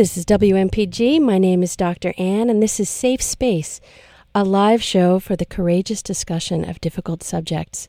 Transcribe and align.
This 0.00 0.16
is 0.16 0.24
WMPG. 0.24 1.20
My 1.20 1.36
name 1.36 1.62
is 1.62 1.76
Dr. 1.76 2.14
Ann, 2.16 2.48
and 2.48 2.62
this 2.62 2.80
is 2.80 2.88
Safe 2.88 3.20
Space, 3.20 3.82
a 4.34 4.44
live 4.44 4.82
show 4.82 5.18
for 5.18 5.36
the 5.36 5.44
courageous 5.44 6.02
discussion 6.02 6.66
of 6.66 6.80
difficult 6.80 7.22
subjects. 7.22 7.86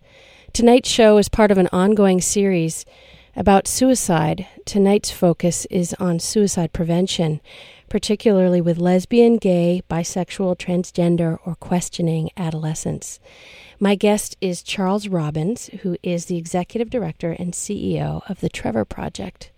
Tonight's 0.51 0.89
show 0.89 1.17
is 1.19 1.29
part 1.29 1.51
of 1.51 1.57
an 1.57 1.69
ongoing 1.71 2.19
series 2.19 2.85
about 3.33 3.65
suicide. 3.65 4.45
Tonight's 4.65 5.09
focus 5.09 5.65
is 5.69 5.93
on 6.01 6.19
suicide 6.19 6.73
prevention, 6.73 7.39
particularly 7.87 8.59
with 8.59 8.77
lesbian, 8.77 9.37
gay, 9.37 9.81
bisexual, 9.89 10.57
transgender, 10.57 11.37
or 11.45 11.55
questioning 11.55 12.29
adolescents. 12.35 13.21
My 13.79 13.95
guest 13.95 14.35
is 14.41 14.63
Charles 14.63 15.07
Robbins, 15.07 15.67
who 15.83 15.95
is 16.03 16.25
the 16.25 16.37
executive 16.37 16.89
director 16.89 17.31
and 17.31 17.53
CEO 17.53 18.29
of 18.29 18.41
the 18.41 18.49
Trevor 18.49 18.83
Project. 18.83 19.50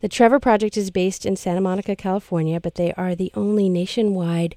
The 0.00 0.08
Trevor 0.08 0.38
Project 0.38 0.76
is 0.76 0.92
based 0.92 1.26
in 1.26 1.34
Santa 1.34 1.60
Monica, 1.60 1.96
California, 1.96 2.60
but 2.60 2.76
they 2.76 2.92
are 2.92 3.16
the 3.16 3.32
only 3.34 3.68
nationwide 3.68 4.54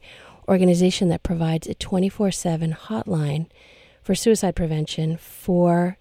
organization 0.48 1.10
that 1.10 1.24
provides 1.24 1.66
a 1.66 1.74
24 1.74 2.30
7 2.30 2.74
hotline 2.74 3.48
for 4.04 4.14
suicide 4.14 4.56
prevention 4.56 5.18
for 5.18 5.98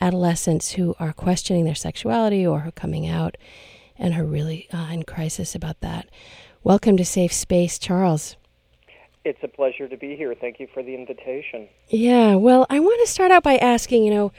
adolescents 0.00 0.72
who 0.72 0.96
are 0.98 1.12
questioning 1.12 1.64
their 1.64 1.74
sexuality 1.76 2.44
or 2.44 2.60
who 2.60 2.68
are 2.70 2.72
coming 2.72 3.06
out 3.06 3.36
and 3.96 4.12
are 4.14 4.24
really 4.24 4.68
uh, 4.72 4.88
in 4.90 5.04
crisis 5.04 5.54
about 5.54 5.78
that. 5.82 6.08
Welcome 6.64 6.96
to 6.96 7.04
Safe 7.04 7.32
Space, 7.32 7.78
Charles. 7.78 8.36
It's 9.24 9.38
a 9.44 9.48
pleasure 9.48 9.86
to 9.86 9.96
be 9.96 10.16
here. 10.16 10.34
Thank 10.34 10.58
you 10.58 10.66
for 10.74 10.82
the 10.82 10.96
invitation. 10.96 11.68
Yeah, 11.90 12.34
well, 12.34 12.66
I 12.68 12.80
want 12.80 13.00
to 13.06 13.12
start 13.12 13.30
out 13.30 13.44
by 13.44 13.56
asking, 13.58 14.02
you 14.02 14.10
know, 14.10 14.32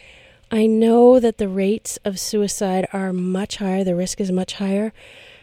I 0.51 0.67
know 0.67 1.19
that 1.19 1.37
the 1.37 1.47
rates 1.47 1.97
of 2.03 2.19
suicide 2.19 2.85
are 2.91 3.13
much 3.13 3.57
higher, 3.57 3.85
the 3.85 3.95
risk 3.95 4.19
is 4.19 4.33
much 4.33 4.55
higher 4.55 4.91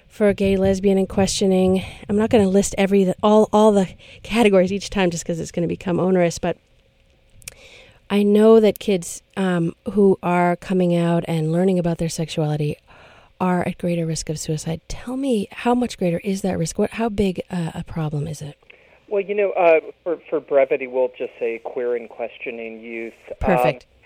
for 0.07 0.29
a 0.29 0.35
gay, 0.35 0.57
lesbian, 0.57 0.99
and 0.99 1.09
questioning. 1.09 1.83
I'm 2.09 2.17
not 2.17 2.29
going 2.29 2.45
to 2.45 2.51
list 2.51 2.75
every 2.77 3.13
all 3.23 3.49
all 3.53 3.73
the 3.73 3.89
categories 4.23 4.71
each 4.71 4.91
time 4.91 5.11
just 5.11 5.25
because 5.25 5.41
it's 5.41 5.51
going 5.51 5.67
to 5.67 5.69
become 5.69 5.99
onerous, 5.99 6.39
but 6.39 6.59
I 8.11 8.23
know 8.23 8.61
that 8.61 8.79
kids 8.79 9.23
um, 9.37 9.75
who 9.93 10.19
are 10.23 10.57
coming 10.57 10.95
out 10.95 11.25
and 11.27 11.53
learning 11.53 11.79
about 11.79 11.99
their 11.99 12.09
sexuality 12.09 12.77
are 13.41 13.67
at 13.67 13.79
greater 13.79 14.07
risk 14.07 14.29
of 14.29 14.39
suicide. 14.39 14.81
Tell 14.89 15.17
me, 15.17 15.49
how 15.53 15.75
much 15.75 15.99
greater 15.99 16.19
is 16.19 16.43
that 16.43 16.59
risk? 16.59 16.79
What, 16.79 16.93
how 16.93 17.09
big 17.09 17.43
uh, 17.51 17.73
a 17.75 17.85
problem 17.85 18.27
is 18.27 18.43
it? 18.43 18.59
Well, 19.09 19.23
you 19.23 19.35
know, 19.35 19.53
uh, 19.53 19.81
for 20.05 20.19
for 20.29 20.39
brevity, 20.39 20.87
we'll 20.87 21.13
just 21.17 21.33
say 21.39 21.61
queer 21.65 21.97
and 21.97 22.11
questioning 22.11 22.81
youth. 22.81 23.15
Perfect. 23.41 23.85
Um, 23.85 23.98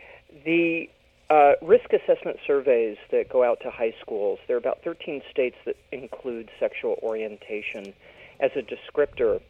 the 0.44 0.88
uh, 1.30 1.52
risk 1.62 1.92
assessment 1.92 2.38
surveys 2.46 2.96
that 3.10 3.28
go 3.28 3.42
out 3.42 3.60
to 3.62 3.70
high 3.70 3.94
schools, 4.00 4.38
there 4.46 4.56
are 4.56 4.58
about 4.58 4.78
13 4.84 5.22
states 5.30 5.56
that 5.64 5.76
include 5.90 6.50
sexual 6.60 6.98
orientation 7.02 7.94
as 8.40 8.50
a 8.56 8.62
descriptor. 8.62 9.40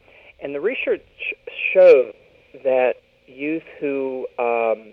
And 0.41 0.55
the 0.55 0.61
research 0.61 1.03
shows 1.73 2.15
that 2.65 2.95
youth 3.27 3.63
who 3.81 4.27
um, 4.39 4.93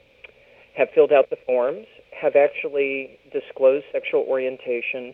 have 0.75 0.89
filled 0.95 1.11
out 1.11 1.29
the 1.29 1.37
forms 1.45 1.85
have 2.19 2.35
actually 2.35 3.19
disclosed 3.31 3.85
sexual 3.91 4.21
orientation, 4.21 5.13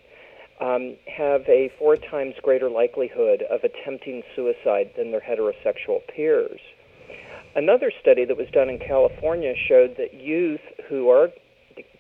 um, 0.62 0.96
have 1.08 1.42
a 1.48 1.72
four 1.78 1.96
times 1.96 2.36
greater 2.42 2.70
likelihood 2.70 3.44
of 3.50 3.62
attempting 3.64 4.24
suicide 4.36 4.92
than 4.96 5.12
their 5.12 5.22
heterosexual 5.22 6.00
peers. 6.08 6.60
Another 7.56 7.92
study 8.02 8.26
that 8.26 8.36
was 8.36 8.48
done 8.52 8.70
in 8.70 8.80
California 8.80 9.54
showed 9.68 9.96
that 9.98 10.14
youth 10.14 10.60
who 10.90 11.10
are 11.10 11.30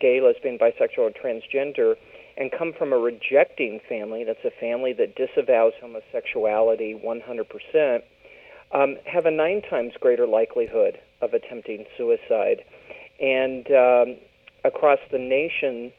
gay, 0.02 0.20
lesbian, 0.22 0.58
bisexual, 0.58 1.00
or 1.00 1.11
transgender 1.11 1.95
and 2.38 2.52
come 2.52 2.73
from 2.78 2.92
a 2.92 2.98
rejecting 2.98 3.80
family, 3.88 4.26
that's 4.26 4.44
a 4.44 4.52
family 4.59 4.92
that 4.94 5.16
disavows 5.16 5.72
homosexuality 5.80 7.00
100%, 7.02 8.00
um, 8.73 8.98
have 9.06 9.26
a 9.26 9.32
nine 9.32 9.61
times 9.70 9.94
greater 10.02 10.27
likelihood 10.27 10.99
of 11.21 11.33
attempting 11.33 11.86
suicide. 11.98 12.61
And 13.21 13.65
um, 13.71 14.17
across 14.65 14.99
the 15.11 15.17
nation, 15.17 15.94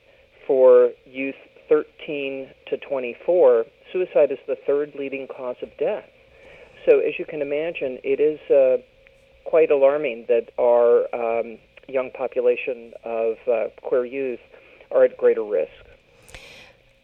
for 0.47 0.91
youth 1.06 1.37
13 1.71 2.49
to 2.69 2.77
24, 2.77 3.65
suicide 3.93 4.31
is 4.31 4.39
the 4.47 4.56
third 4.66 4.93
leading 4.99 5.27
cause 5.27 5.56
of 5.62 5.71
death. 5.78 6.05
So, 6.84 7.00
as 7.00 7.19
you 7.19 7.25
can 7.25 7.41
imagine, 7.41 7.99
it 8.05 8.21
is 8.21 8.39
uh, 8.50 8.83
quite 9.47 9.71
alarming 9.71 10.27
that 10.29 10.51
our 10.59 11.07
um, 11.15 11.59
young 11.89 12.11
population 12.11 12.93
of 13.05 13.37
uh, 13.51 13.69
queer 13.83 14.05
youth 14.05 14.41
are 14.91 15.05
at 15.05 15.17
greater 15.17 15.45
risk. 15.45 15.71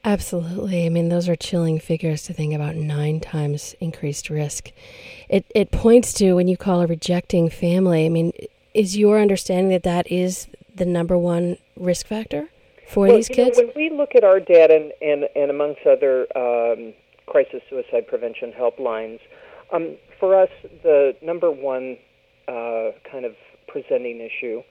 Absolutely. 0.04 0.84
I 0.84 0.88
mean, 0.88 1.08
those 1.08 1.28
are 1.28 1.36
chilling 1.36 1.78
figures 1.78 2.24
to 2.24 2.32
think 2.32 2.52
about 2.52 2.74
nine 2.74 3.20
times 3.20 3.76
increased 3.78 4.28
risk. 4.30 4.72
It, 5.28 5.46
it 5.54 5.70
points 5.70 6.12
to 6.14 6.34
when 6.34 6.48
you 6.48 6.56
call 6.56 6.80
a 6.80 6.86
rejecting 6.88 7.48
family, 7.48 8.04
I 8.04 8.08
mean, 8.08 8.32
is 8.74 8.96
your 8.96 9.20
understanding 9.20 9.68
that 9.68 9.84
that 9.84 10.10
is 10.10 10.48
the 10.74 10.86
number 10.86 11.16
one 11.16 11.56
risk 11.76 12.06
factor 12.06 12.48
for 12.88 13.06
well, 13.06 13.16
these 13.16 13.28
kids? 13.28 13.58
Know, 13.58 13.66
when 13.66 13.74
we 13.76 13.96
look 13.96 14.16
at 14.16 14.24
our 14.24 14.40
data 14.40 14.74
and, 14.74 14.92
and, 15.00 15.28
and 15.36 15.50
amongst 15.50 15.86
other 15.86 16.26
um, 16.34 16.94
crisis 17.26 17.62
suicide 17.70 18.08
prevention 18.08 18.52
helplines, 18.52 19.20
um, 19.72 19.94
for 20.18 20.34
us, 20.34 20.50
the 20.82 21.14
number 21.22 21.50
one 21.50 21.96
uh, 22.48 22.90
kind 23.10 23.24
of 23.24 23.32
presenting 23.68 24.20
issue 24.20 24.62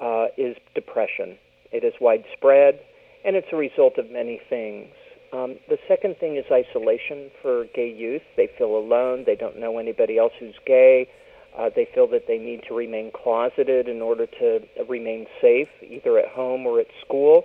uh, 0.00 0.26
is 0.36 0.56
depression. 0.74 1.36
It 1.72 1.84
is 1.84 1.94
widespread, 2.00 2.80
and 3.24 3.36
it's 3.36 3.48
a 3.52 3.56
result 3.56 3.98
of 3.98 4.10
many 4.10 4.40
things. 4.48 4.88
Um, 5.32 5.56
the 5.68 5.78
second 5.88 6.16
thing 6.18 6.36
is 6.36 6.44
isolation 6.50 7.30
for 7.42 7.64
gay 7.74 7.92
youth. 7.92 8.22
They 8.36 8.48
feel 8.56 8.76
alone. 8.76 9.24
They 9.26 9.34
don't 9.34 9.58
know 9.58 9.78
anybody 9.78 10.18
else 10.18 10.32
who's 10.38 10.54
gay. 10.64 11.08
Uh, 11.58 11.70
they 11.74 11.88
feel 11.94 12.06
that 12.08 12.26
they 12.28 12.38
need 12.38 12.62
to 12.68 12.74
remain 12.74 13.10
closeted 13.10 13.88
in 13.88 14.02
order 14.02 14.26
to 14.26 14.60
remain 14.88 15.26
safe, 15.40 15.68
either 15.82 16.18
at 16.18 16.28
home 16.28 16.66
or 16.66 16.80
at 16.80 16.86
school. 17.04 17.44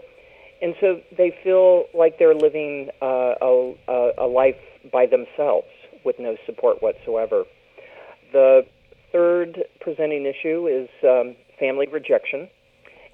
And 0.61 0.75
so 0.79 1.01
they 1.17 1.35
feel 1.43 1.85
like 1.93 2.19
they're 2.19 2.35
living 2.35 2.89
uh, 3.01 3.33
a, 3.41 3.73
a 4.17 4.27
life 4.27 4.59
by 4.91 5.07
themselves 5.07 5.67
with 6.05 6.17
no 6.19 6.35
support 6.45 6.81
whatsoever. 6.81 7.45
The 8.31 8.65
third 9.11 9.63
presenting 9.79 10.25
issue 10.25 10.67
is 10.67 10.89
um, 11.03 11.35
family 11.59 11.87
rejection. 11.87 12.49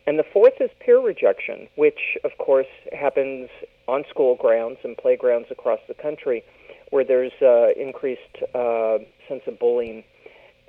And 0.05 0.17
the 0.17 0.23
fourth 0.31 0.53
is 0.61 0.69
peer 0.79 0.99
rejection, 0.99 1.67
which, 1.75 2.17
of 2.23 2.31
course, 2.37 2.67
happens 2.93 3.49
on 3.87 4.05
school 4.09 4.35
grounds 4.35 4.77
and 4.83 4.95
playgrounds 4.97 5.49
across 5.51 5.79
the 5.87 5.93
country 5.93 6.43
where 6.91 7.03
there's 7.03 7.33
uh, 7.41 7.69
increased 7.77 8.21
uh, 8.55 8.99
sense 9.27 9.41
of 9.47 9.59
bullying 9.59 10.03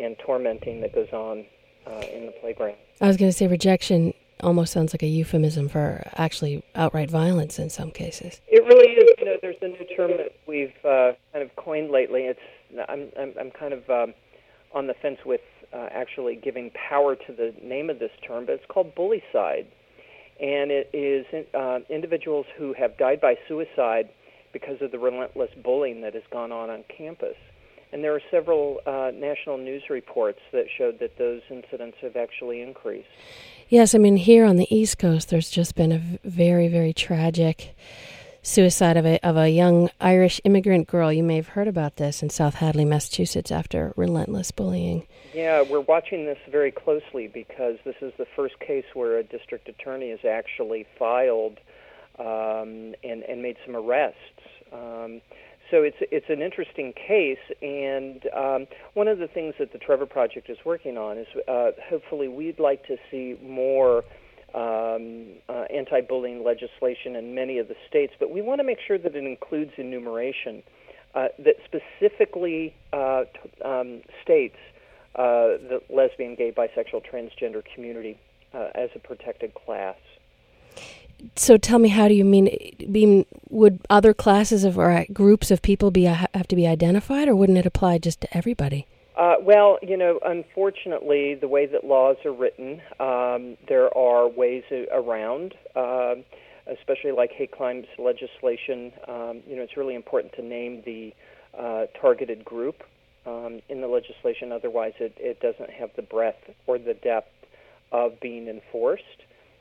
and 0.01 0.17
tormenting 0.19 0.81
that 0.81 0.93
goes 0.93 1.13
on 1.13 1.45
uh, 1.87 2.05
in 2.13 2.27
the 2.27 2.33
playground. 2.41 2.77
I 3.01 3.07
was 3.07 3.17
going 3.17 3.31
to 3.31 3.37
say 3.37 3.47
rejection 3.47 4.13
almost 4.41 4.73
sounds 4.73 4.93
like 4.93 5.03
a 5.03 5.07
euphemism 5.07 5.69
for 5.69 6.03
actually 6.17 6.65
outright 6.75 7.11
violence 7.11 7.59
in 7.59 7.71
some 7.71 7.91
cases. 7.91 8.41
It 8.49 8.65
really 8.65 8.93
is. 8.93 9.09
You 9.19 9.25
know, 9.25 9.37
there's 9.41 9.57
a 9.63 9.69
new 9.69 9.87
term 9.97 10.13
that 10.17 10.33
we've 10.47 10.75
uh, 10.85 11.13
kind 11.33 11.45
of 11.45 11.55
coined 11.57 11.91
lately. 11.91 12.23
It's 12.23 12.41
I'm 12.89 13.09
I'm, 13.19 13.35
I'm 13.39 13.51
kind 13.51 13.73
of 13.73 13.89
um, 13.91 14.15
on 14.73 14.87
the 14.87 14.95
fence 14.95 15.19
with 15.25 15.41
uh, 15.73 15.89
actually 15.91 16.37
giving 16.37 16.71
power 16.71 17.15
to 17.15 17.33
the 17.33 17.55
name 17.63 17.91
of 17.91 17.99
this 17.99 18.11
term, 18.27 18.47
but 18.47 18.53
it's 18.53 18.65
called 18.69 18.95
bullycide. 18.95 19.67
And 20.41 20.71
it 20.71 20.89
is 20.93 21.27
uh, 21.53 21.81
individuals 21.91 22.47
who 22.57 22.73
have 22.75 22.97
died 22.97 23.21
by 23.21 23.35
suicide 23.49 24.09
because 24.53 24.81
of 24.81 24.93
the 24.93 24.99
relentless 24.99 25.51
bullying 25.63 26.01
that 26.03 26.15
has 26.15 26.23
gone 26.31 26.53
on 26.53 26.71
on 26.71 26.85
campus. 26.97 27.37
And 27.93 28.05
there 28.05 28.15
are 28.15 28.21
several 28.31 28.81
uh, 28.87 29.11
national 29.15 29.57
news 29.57 29.85
reports 29.89 30.41
that 30.53 30.67
showed 30.77 31.01
that 31.01 31.17
those 31.17 31.41
incidents 31.51 31.97
have 32.03 32.17
actually 32.17 32.61
increased. 32.61 33.09
Yes, 33.69 33.95
I 33.95 33.99
mean, 33.99 34.17
here 34.17 34.45
on 34.45 34.57
the 34.57 34.75
East 34.75 34.99
Coast, 34.99 35.31
there's 35.31 35.51
just 35.51 35.75
been 35.75 35.93
a 35.93 36.03
very, 36.23 36.69
very 36.69 36.93
tragic 36.93 37.75
suicide 38.49 38.97
of 38.97 39.07
a, 39.07 39.19
of 39.27 39.37
a 39.37 39.51
young 39.51 39.91
Irish 40.01 40.41
immigrant 40.45 40.89
girl. 40.89 41.13
You 41.13 41.23
may 41.23 41.37
have 41.37 41.49
heard 41.49 41.69
about 41.69 41.97
this 41.97 42.23
in 42.23 42.31
South 42.31 42.55
Hadley, 42.55 42.85
Massachusetts, 42.85 43.53
after 43.53 43.93
relentless 43.97 44.51
bullying. 44.51 45.07
Yeah, 45.35 45.63
we're 45.63 45.81
watching 45.81 46.25
this 46.25 46.39
very 46.51 46.73
closely 46.73 47.29
because 47.29 47.77
this 47.85 47.97
is 48.01 48.13
the 48.19 48.27
first 48.35 48.59
case 48.61 48.87
where 48.95 49.19
a 49.19 49.23
district 49.23 49.69
attorney 49.69 50.11
has 50.11 50.25
actually 50.25 50.87
filed 50.99 51.59
um, 52.19 52.95
and, 53.05 53.23
and 53.29 53.43
made 53.43 53.57
some 53.65 53.77
arrests. 53.77 54.19
Um, 54.73 55.21
so 55.71 55.83
it's 55.83 55.99
it's 56.01 56.31
an 56.31 56.41
interesting 56.41 56.95
case, 56.95 57.37
and 57.61 58.27
um, 58.35 58.67
one 58.95 59.07
of 59.07 59.19
the 59.19 59.29
things 59.29 59.55
that 59.59 59.73
the 59.73 59.79
Trevor 59.79 60.07
Project 60.07 60.49
is 60.49 60.57
working 60.65 60.97
on 60.97 61.19
is 61.19 61.27
uh, 61.47 61.73
hopefully 61.91 62.27
we'd 62.27 62.59
like 62.59 62.87
to 62.87 62.97
see 63.11 63.37
more 63.43 64.03
um, 64.59 65.27
uh, 65.49 65.65
anti-bullying 65.71 66.43
legislation 66.43 67.15
in 67.15 67.35
many 67.35 67.59
of 67.59 67.69
the 67.69 67.77
states, 67.89 68.13
but 68.19 68.31
we 68.31 68.43
want 68.43 68.59
to 68.59 68.65
make 68.65 68.79
sure 68.85 68.99
that 68.99 69.15
it 69.15 69.25
includes 69.25 69.71
enumeration 69.77 70.65
uh, 71.15 71.29
that 71.39 71.55
specifically 71.65 72.75
uh, 72.93 73.25
t- 73.25 73.63
um, 73.63 74.03
states 74.23 74.57
uh, 75.15 75.59
the 75.71 75.81
lesbian, 75.89 76.35
gay, 76.35 76.51
bisexual, 76.51 77.03
transgender 77.09 77.63
community 77.73 78.19
uh, 78.53 78.69
as 78.75 78.91
a 78.97 78.99
protected 78.99 79.55
class. 79.55 79.97
so 81.37 81.57
tell 81.57 81.79
me, 81.79 81.89
how 81.89 82.09
do 82.09 82.15
you 82.15 82.25
mean? 82.25 82.49
mean 82.89 83.27
would 83.49 83.79
other 83.89 84.13
classes 84.13 84.65
of 84.65 84.77
or 84.77 85.07
groups 85.13 85.53
of 85.53 85.63
people 85.63 85.93
be 85.93 86.05
have 86.05 86.49
to 86.49 86.57
be 86.57 86.67
identified, 86.67 87.29
or 87.29 87.37
wouldn't 87.37 87.59
it 87.59 87.67
apply 87.67 87.99
just 87.99 88.21
to 88.23 88.37
everybody? 88.37 88.87
Uh, 89.19 89.35
well, 89.43 89.79
you 89.83 89.97
know, 89.97 90.21
unfortunately, 90.25 91.35
the 91.35 91.49
way 91.49 91.67
that 91.67 91.85
laws 91.85 92.17
are 92.25 92.33
written, 92.33 92.81
um, 93.01 93.57
there 93.67 93.93
are 93.99 94.29
ways 94.29 94.63
around, 94.93 95.55
uh, 95.75 96.15
especially 96.69 97.11
like 97.11 97.33
hate 97.33 97.51
crimes 97.51 97.87
legislation. 97.99 98.93
Um, 99.09 99.43
you 99.45 99.57
know, 99.57 99.63
it's 99.63 99.77
really 99.77 99.97
important 99.97 100.35
to 100.35 100.43
name 100.43 100.83
the 100.87 101.13
uh, 101.59 101.87
targeted 102.01 102.45
group 102.45 102.85
um, 103.27 103.61
in 103.69 103.81
the 103.81 103.89
legislation. 103.89 104.53
Otherwise, 104.53 104.93
it, 105.01 105.15
it 105.19 105.41
doesn't 105.41 105.71
have 105.71 105.91
the 105.97 106.03
breadth 106.03 106.49
or 106.69 106.79
the 106.79 106.95
depth 106.95 107.33
of 107.91 108.21
being 108.21 108.47
enforced. 108.47 109.03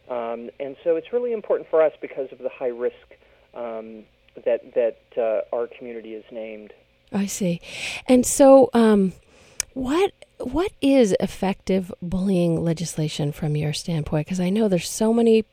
Um, 0.07 0.51
and 0.59 0.75
so 0.83 0.97
it's 0.97 1.11
really 1.11 1.33
important 1.33 1.67
for 1.67 1.81
us 1.81 1.93
because 1.99 2.31
of 2.31 2.37
the 2.37 2.49
high 2.49 2.67
risk 2.67 2.95
um, 3.55 4.03
that 4.45 4.75
that 4.75 4.99
uh, 5.17 5.55
our 5.55 5.65
community 5.65 6.13
is 6.13 6.23
named. 6.31 6.73
I 7.11 7.25
see. 7.25 7.59
And 8.07 8.25
so, 8.25 8.69
um, 8.73 9.13
what 9.77 10.11
what 10.39 10.71
is 10.81 11.15
effective 11.19 11.93
bullying 12.01 12.63
legislation 12.63 13.31
from 13.31 13.55
your 13.55 13.73
standpoint? 13.73 14.25
Because 14.25 14.39
I 14.39 14.49
know 14.49 14.67
there's 14.67 14.89
so 14.89 15.13
many 15.13 15.45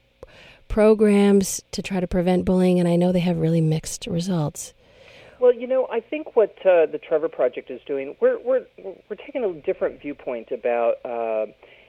programs 0.68 1.62
to 1.72 1.82
try 1.82 2.00
to 2.00 2.06
prevent 2.06 2.44
bullying, 2.44 2.78
and 2.80 2.88
I 2.88 2.96
know 2.96 3.12
they 3.12 3.20
have 3.20 3.38
really 3.38 3.60
mixed 3.60 4.06
results. 4.06 4.72
Well, 5.40 5.54
you 5.54 5.66
know, 5.66 5.86
I 5.90 6.00
think 6.00 6.36
what 6.36 6.56
uh, 6.60 6.86
the 6.86 6.98
Trevor 7.06 7.28
Project 7.28 7.70
is 7.70 7.80
doing, 7.86 8.16
we're 8.20 8.38
we're 8.40 8.64
we're 8.82 9.16
taking 9.16 9.44
a 9.44 9.52
different 9.52 10.00
viewpoint 10.00 10.50
about. 10.50 10.96
Uh, 11.04 11.46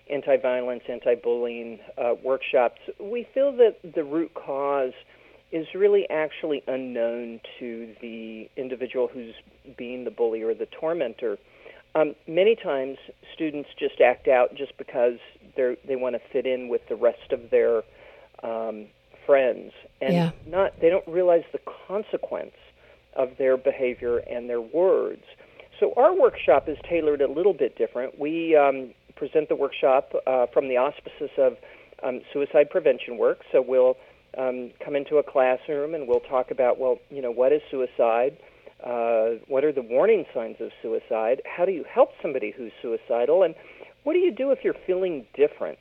anti-violence, 0.07 0.83
anti-bullying 0.87 1.79
uh, 1.97 2.13
workshops, 2.23 2.79
we 2.99 3.27
feel 3.33 3.51
that 3.51 3.75
the 3.95 4.03
root 4.03 4.31
cause 4.35 4.93
is 5.51 5.65
really 5.73 6.07
actually 6.11 6.61
unknown 6.67 7.39
to 7.57 7.95
the 8.01 8.47
individual 8.55 9.07
who's 9.11 9.33
being 9.75 10.03
the 10.03 10.11
bully 10.11 10.43
or 10.43 10.53
the 10.53 10.67
tormentor. 10.67 11.39
Um, 11.95 12.13
many 12.27 12.55
times, 12.55 12.97
students 13.33 13.69
just 13.79 14.01
act 14.01 14.27
out 14.27 14.53
just 14.55 14.77
because 14.77 15.17
they 15.55 15.77
they 15.87 15.95
want 15.95 16.15
to 16.15 16.21
fit 16.31 16.45
in 16.45 16.67
with 16.67 16.81
the 16.89 16.95
rest 16.95 17.31
of 17.31 17.49
their 17.49 17.83
um, 18.43 18.87
friends, 19.25 19.71
and 20.01 20.13
yeah. 20.13 20.31
not 20.45 20.79
they 20.81 20.89
don't 20.89 21.07
realize 21.07 21.43
the 21.53 21.59
consequence 21.87 22.55
of 23.15 23.29
their 23.37 23.55
behavior 23.55 24.17
and 24.17 24.49
their 24.49 24.61
words. 24.61 25.23
So 25.79 25.93
our 25.97 26.13
workshop 26.13 26.67
is 26.67 26.77
tailored 26.89 27.21
a 27.21 27.31
little 27.31 27.53
bit 27.53 27.77
different. 27.77 28.19
We 28.19 28.55
um, 28.55 28.93
present 29.15 29.49
the 29.49 29.55
workshop 29.55 30.13
uh, 30.27 30.47
from 30.53 30.67
the 30.67 30.77
auspices 30.77 31.29
of 31.37 31.57
um, 32.03 32.21
suicide 32.31 32.69
prevention 32.69 33.17
work. 33.17 33.39
So 33.51 33.61
we'll 33.65 33.97
um, 34.37 34.71
come 34.83 34.95
into 34.95 35.17
a 35.17 35.23
classroom 35.23 35.93
and 35.93 36.07
we'll 36.07 36.21
talk 36.21 36.51
about, 36.51 36.79
well, 36.79 36.99
you 37.09 37.21
know, 37.21 37.31
what 37.31 37.51
is 37.51 37.61
suicide? 37.71 38.37
Uh, 38.83 39.39
what 39.47 39.63
are 39.63 39.71
the 39.71 39.81
warning 39.81 40.25
signs 40.33 40.57
of 40.59 40.71
suicide? 40.81 41.41
How 41.45 41.65
do 41.65 41.71
you 41.71 41.85
help 41.89 42.09
somebody 42.21 42.51
who's 42.55 42.71
suicidal? 42.81 43.43
And 43.43 43.55
what 44.03 44.13
do 44.13 44.19
you 44.19 44.31
do 44.31 44.51
if 44.51 44.59
you're 44.63 44.75
feeling 44.85 45.25
different? 45.35 45.79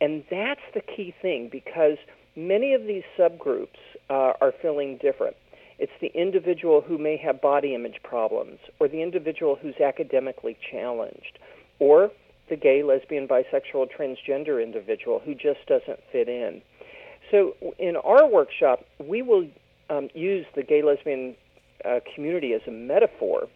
And 0.00 0.24
that's 0.30 0.60
the 0.74 0.82
key 0.82 1.14
thing 1.22 1.48
because 1.50 1.96
many 2.36 2.74
of 2.74 2.82
these 2.82 3.04
subgroups 3.18 3.78
uh, 4.10 4.34
are 4.40 4.52
feeling 4.60 4.98
different. 5.00 5.36
It's 5.78 5.92
the 6.00 6.10
individual 6.14 6.80
who 6.80 6.98
may 6.98 7.16
have 7.18 7.40
body 7.40 7.74
image 7.74 8.00
problems, 8.02 8.58
or 8.80 8.88
the 8.88 9.02
individual 9.02 9.56
who's 9.60 9.78
academically 9.80 10.56
challenged, 10.70 11.38
or 11.78 12.10
the 12.48 12.56
gay, 12.56 12.82
lesbian, 12.82 13.26
bisexual, 13.28 13.88
transgender 13.90 14.62
individual 14.62 15.20
who 15.24 15.34
just 15.34 15.66
doesn't 15.66 16.00
fit 16.12 16.28
in. 16.28 16.62
So 17.30 17.54
in 17.78 17.96
our 17.96 18.26
workshop, 18.26 18.84
we 18.98 19.20
will 19.20 19.48
um, 19.90 20.08
use 20.14 20.46
the 20.54 20.62
gay, 20.62 20.82
lesbian 20.82 21.34
uh, 21.84 22.00
community 22.14 22.52
as 22.52 22.62
a 22.66 22.70
metaphor 22.70 23.48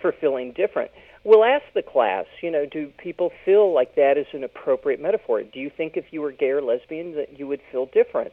for 0.00 0.12
feeling 0.20 0.52
different. 0.52 0.90
We'll 1.24 1.44
ask 1.44 1.64
the 1.74 1.82
class, 1.82 2.26
you 2.42 2.50
know, 2.50 2.64
do 2.64 2.90
people 2.96 3.32
feel 3.44 3.74
like 3.74 3.96
that 3.96 4.16
is 4.16 4.26
an 4.32 4.44
appropriate 4.44 5.00
metaphor? 5.00 5.42
Do 5.42 5.58
you 5.58 5.70
think 5.76 5.96
if 5.96 6.06
you 6.12 6.22
were 6.22 6.32
gay 6.32 6.50
or 6.50 6.62
lesbian 6.62 7.16
that 7.16 7.38
you 7.38 7.46
would 7.46 7.60
feel 7.70 7.86
different? 7.86 8.32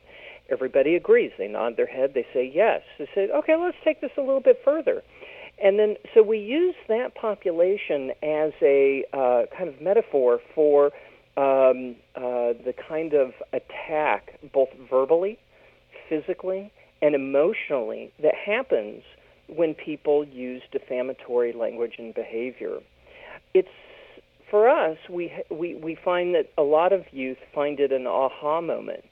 Everybody 0.50 0.96
agrees. 0.96 1.31
They 1.38 1.48
nod 1.48 1.75
their 1.75 1.88
head. 1.88 2.13
They 2.13 2.25
say 2.34 2.52
yes. 2.54 2.81
They 3.00 3.10
say, 3.16 3.30
okay, 3.31 3.56
let's 3.56 3.78
take 3.84 4.02
this 4.02 4.12
a 4.18 4.22
little 4.22 4.42
bit 4.42 4.60
further. 4.63 5.02
And 5.62 5.80
then, 5.80 5.96
so 6.13 6.22
we 6.22 6.38
use 6.38 6.75
that 6.88 7.16
population 7.16 8.12
as 8.22 8.52
a 8.62 9.06
uh, 9.12 9.44
kind 9.57 9.69
of 9.69 9.81
metaphor 9.81 10.40
for 10.54 10.92
um, 11.38 11.96
uh, 12.16 12.54
the 12.63 12.74
kind 12.88 13.13
of 13.13 13.31
attack, 13.52 14.40
both 14.54 14.69
verbally, 14.90 15.40
physically, 16.07 16.72
and 17.06 17.13
emotionally, 17.13 18.12
that 18.24 18.34
happens 18.34 19.04
when 19.48 19.75
people 19.75 20.25
use 20.25 20.63
defamatory 20.72 21.54
language 21.54 21.94
and 22.00 22.16
behavior. 22.16 22.80
It's 23.54 23.68
for 24.50 24.68
us, 24.68 24.98
we 25.10 25.31
we 25.52 25.75
we 25.75 25.96
find 26.04 26.34
that 26.34 26.52
a 26.57 26.63
lot 26.63 26.94
of 26.94 27.04
youth 27.12 27.38
find 27.54 27.80
it 27.80 27.92
an 27.92 28.07
aha 28.07 28.60
moment 28.60 29.06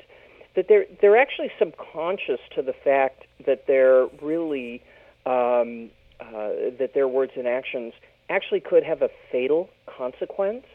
that 0.56 0.66
they're 0.68 0.86
they're 1.01 1.18
actually 1.18 1.51
subconscious 1.60 2.40
to 2.56 2.63
the 2.63 2.74
fact 2.74 3.25
that 3.45 3.66
they're 3.68 4.07
really 4.22 4.81
um, 5.28 5.92
uh, 6.19 6.74
that 6.80 6.92
their 6.95 7.07
words 7.07 7.34
and 7.36 7.48
actions 7.48 7.94
actually 8.30 8.60
could 8.60 8.84
have 8.84 9.04
a 9.04 9.10
fatal 9.31 9.69
consequence. 9.86 10.66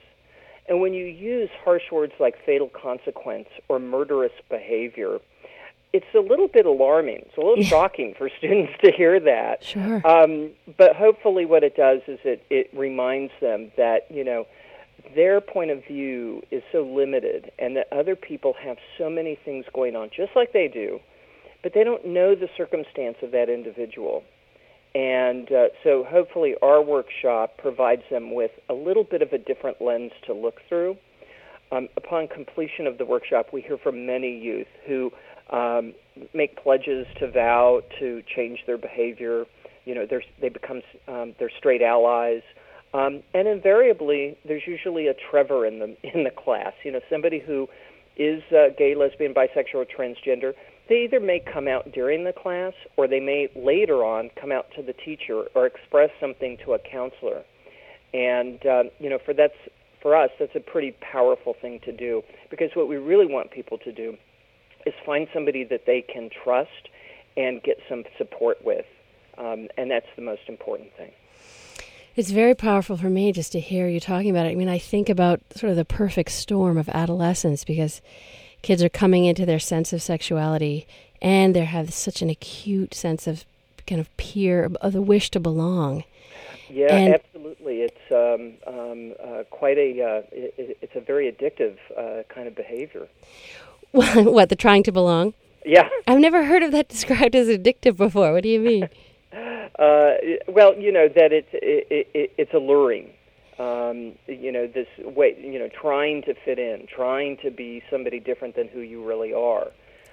And 0.69 0.81
when 0.81 0.93
you 0.93 1.07
use 1.07 1.49
harsh 1.65 1.91
words 1.91 2.13
like 2.21 2.35
fatal 2.45 2.69
consequence 2.69 3.49
or 3.69 3.79
murderous 3.79 4.33
behavior, 4.51 5.19
it's 5.93 6.07
a 6.15 6.21
little 6.21 6.49
bit 6.49 6.67
alarming. 6.67 7.25
It's 7.27 7.37
a 7.37 7.41
little 7.41 7.65
shocking 7.65 8.15
for 8.17 8.29
students 8.39 8.73
to 8.85 8.93
hear 8.93 9.19
that. 9.21 9.65
Sure. 9.65 10.07
Um, 10.07 10.51
but 10.77 10.97
hopefully, 10.97 11.47
what 11.47 11.65
it 11.65 11.77
does 11.77 12.01
is 12.07 12.19
it, 12.25 12.45
it 12.51 12.71
reminds 12.73 13.33
them 13.41 13.73
that, 13.77 14.07
you 14.11 14.25
know, 14.25 14.47
their 15.15 15.41
point 15.41 15.71
of 15.71 15.85
view 15.87 16.43
is 16.51 16.63
so 16.73 16.83
limited 16.83 17.51
and 17.59 17.77
that 17.77 17.89
other 17.93 18.17
people 18.17 18.55
have 18.61 18.77
so 18.99 19.09
many 19.09 19.39
things 19.45 19.65
going 19.73 19.97
on 19.97 20.11
just 20.15 20.33
like 20.37 20.53
they 20.53 20.69
do, 20.69 21.01
but 21.63 21.73
they 21.73 21.85
don't 21.85 22.07
know 22.07 22.35
the 22.35 22.49
circumstance 22.57 23.17
of 23.23 23.31
that 23.31 23.49
individual. 23.49 24.23
And 24.95 25.51
uh, 25.53 25.69
so 25.85 26.05
hopefully 26.05 26.57
our 26.63 26.83
workshop 26.83 27.57
provides 27.59 28.03
them 28.11 28.35
with 28.35 28.51
a 28.69 28.75
little 28.75 29.05
bit 29.05 29.23
of 29.23 29.33
a 29.33 29.39
different 29.39 29.81
lens 29.81 30.13
to 30.27 30.33
look 30.33 30.61
through. 30.69 30.97
Um, 31.71 31.89
upon 31.97 32.29
completion 32.29 32.87
of 32.87 32.97
the 32.97 33.05
workshop, 33.05 33.49
we 33.53 33.61
hear 33.61 33.77
from 33.77 34.07
many 34.07 34.39
youth 34.39 34.69
who 34.87 35.13
um, 35.51 35.95
make 36.35 36.63
pledges 36.63 37.07
to 37.19 37.31
vow 37.31 37.83
to 37.99 38.23
change 38.35 38.61
their 38.67 38.79
behavior. 38.79 39.45
You 39.85 39.95
know, 39.95 40.07
they're, 40.09 40.23
they 40.41 40.49
become 40.49 40.83
um, 41.07 41.35
they're 41.39 41.53
straight 41.57 41.83
allies, 41.83 42.43
um, 42.93 43.23
and 43.35 43.49
invariably 43.49 44.37
there's 44.47 44.67
usually 44.67 45.07
a 45.09 45.15
Trevor 45.31 45.67
in 45.67 45.79
the 45.79 45.97
in 46.15 46.25
the 46.25 46.31
class. 46.31 46.73
You 46.85 46.93
know, 46.93 47.01
somebody 47.11 47.39
who 47.39 47.69
is 48.17 48.43
uh, 48.51 48.75
gay, 48.77 48.95
lesbian, 48.95 49.33
bisexual, 49.33 49.75
or 49.75 49.85
transgender 49.87 50.53
they 50.89 51.05
either 51.05 51.21
may 51.21 51.41
come 51.41 51.69
out 51.69 51.93
during 51.93 52.25
the 52.25 52.33
class 52.33 52.73
or 52.97 53.07
they 53.07 53.21
may 53.21 53.49
later 53.55 54.05
on 54.05 54.31
come 54.41 54.51
out 54.51 54.67
to 54.77 54.83
the 54.83 54.95
teacher 54.95 55.45
or 55.55 55.67
express 55.67 56.11
something 56.21 56.57
to 56.65 56.73
a 56.73 56.79
counselor. 56.79 57.43
And 58.15 58.65
uh, 58.65 58.85
you 58.99 59.11
know, 59.11 59.19
for 59.25 59.35
that's 59.35 59.53
for 60.01 60.17
us, 60.17 60.31
that's 60.39 60.55
a 60.55 60.61
pretty 60.61 60.97
powerful 61.01 61.55
thing 61.61 61.81
to 61.85 61.93
do 61.93 62.23
because 62.51 62.71
what 62.75 62.89
we 62.89 62.97
really 62.97 63.27
want 63.27 63.51
people 63.51 63.77
to 63.79 63.93
do 63.93 64.17
is 64.87 64.95
find 65.05 65.29
somebody 65.33 65.65
that 65.65 65.87
they 65.87 66.03
can 66.03 66.31
trust 66.31 66.89
and 67.37 67.63
get 67.63 67.79
some 67.89 68.05
support 68.17 68.65
with, 68.65 68.87
um, 69.37 69.69
and 69.77 69.91
that's 69.91 70.09
the 70.17 70.23
most 70.23 70.43
important 70.49 70.93
thing. 70.97 71.13
It's 72.17 72.31
very 72.31 72.55
powerful 72.55 72.97
for 72.97 73.09
me 73.09 73.31
just 73.31 73.53
to 73.53 73.61
hear 73.61 73.87
you 73.87 74.01
talking 74.01 74.31
about 74.31 74.47
it. 74.47 74.51
I 74.51 74.55
mean, 74.57 74.69
I 74.69 74.79
think 74.79 75.09
about 75.09 75.41
sort 75.55 75.71
of 75.71 75.77
the 75.77 75.85
perfect 75.85 76.31
storm 76.33 76.77
of 76.77 76.89
adolescence 76.89 77.63
because 77.63 78.03
kids 78.63 78.83
are 78.83 78.89
coming 78.89 79.25
into 79.25 79.47
their 79.47 79.61
sense 79.61 79.93
of 79.93 80.03
sexuality 80.03 80.85
and 81.23 81.55
they 81.55 81.65
have 81.65 81.93
such 81.93 82.21
an 82.21 82.29
acute 82.29 82.93
sense 82.93 83.27
of 83.27 83.45
kind 83.87 84.01
of 84.01 84.15
peer 84.17 84.71
of 84.81 84.93
the 84.93 85.03
wish 85.03 85.31
to 85.31 85.41
belong. 85.41 86.05
Yeah, 86.69 86.95
and 86.95 87.15
absolutely. 87.15 87.83
It's 87.83 88.11
um, 88.11 88.55
um, 88.67 89.15
uh, 89.23 89.45
quite 89.51 89.79
a 89.79 90.03
uh, 90.03 90.23
it, 90.33 90.79
it's 90.83 90.95
a 90.95 91.01
very 91.01 91.31
addictive 91.33 91.79
uh, 91.97 92.25
kind 92.29 92.47
of 92.47 92.55
behavior. 92.55 93.09
what 93.93 94.49
the 94.49 94.57
trying 94.57 94.83
to 94.85 94.93
belong? 94.93 95.35
Yeah, 95.65 95.89
I've 96.07 96.21
never 96.21 96.45
heard 96.45 96.63
of 96.63 96.73
that 96.73 96.89
described 96.95 97.35
as 97.35 97.49
addictive 97.49 97.97
before. 97.97 98.33
What 98.33 98.43
do 98.43 98.49
you 98.49 98.61
mean? 98.61 98.89
Uh, 99.33 100.15
well, 100.49 100.75
you 100.77 100.91
know 100.91 101.09
that 101.09 101.33
it's 101.33 101.49
it, 101.53 102.09
it, 102.15 102.33
it's 102.37 102.55
alluring 102.55 103.11
um, 103.59 104.13
you 104.27 104.53
know, 104.53 104.67
this 104.67 104.87
way, 104.99 105.37
you 105.39 105.59
know, 105.59 105.69
trying 105.69 106.23
to 106.23 106.35
fit 106.35 106.59
in, 106.59 106.87
trying 106.87 107.37
to 107.39 107.51
be 107.51 107.83
somebody 107.91 108.21
different 108.21 108.55
than 108.55 108.69
who 108.69 108.81
you 108.81 109.05
really 109.05 109.33
are. 109.33 109.69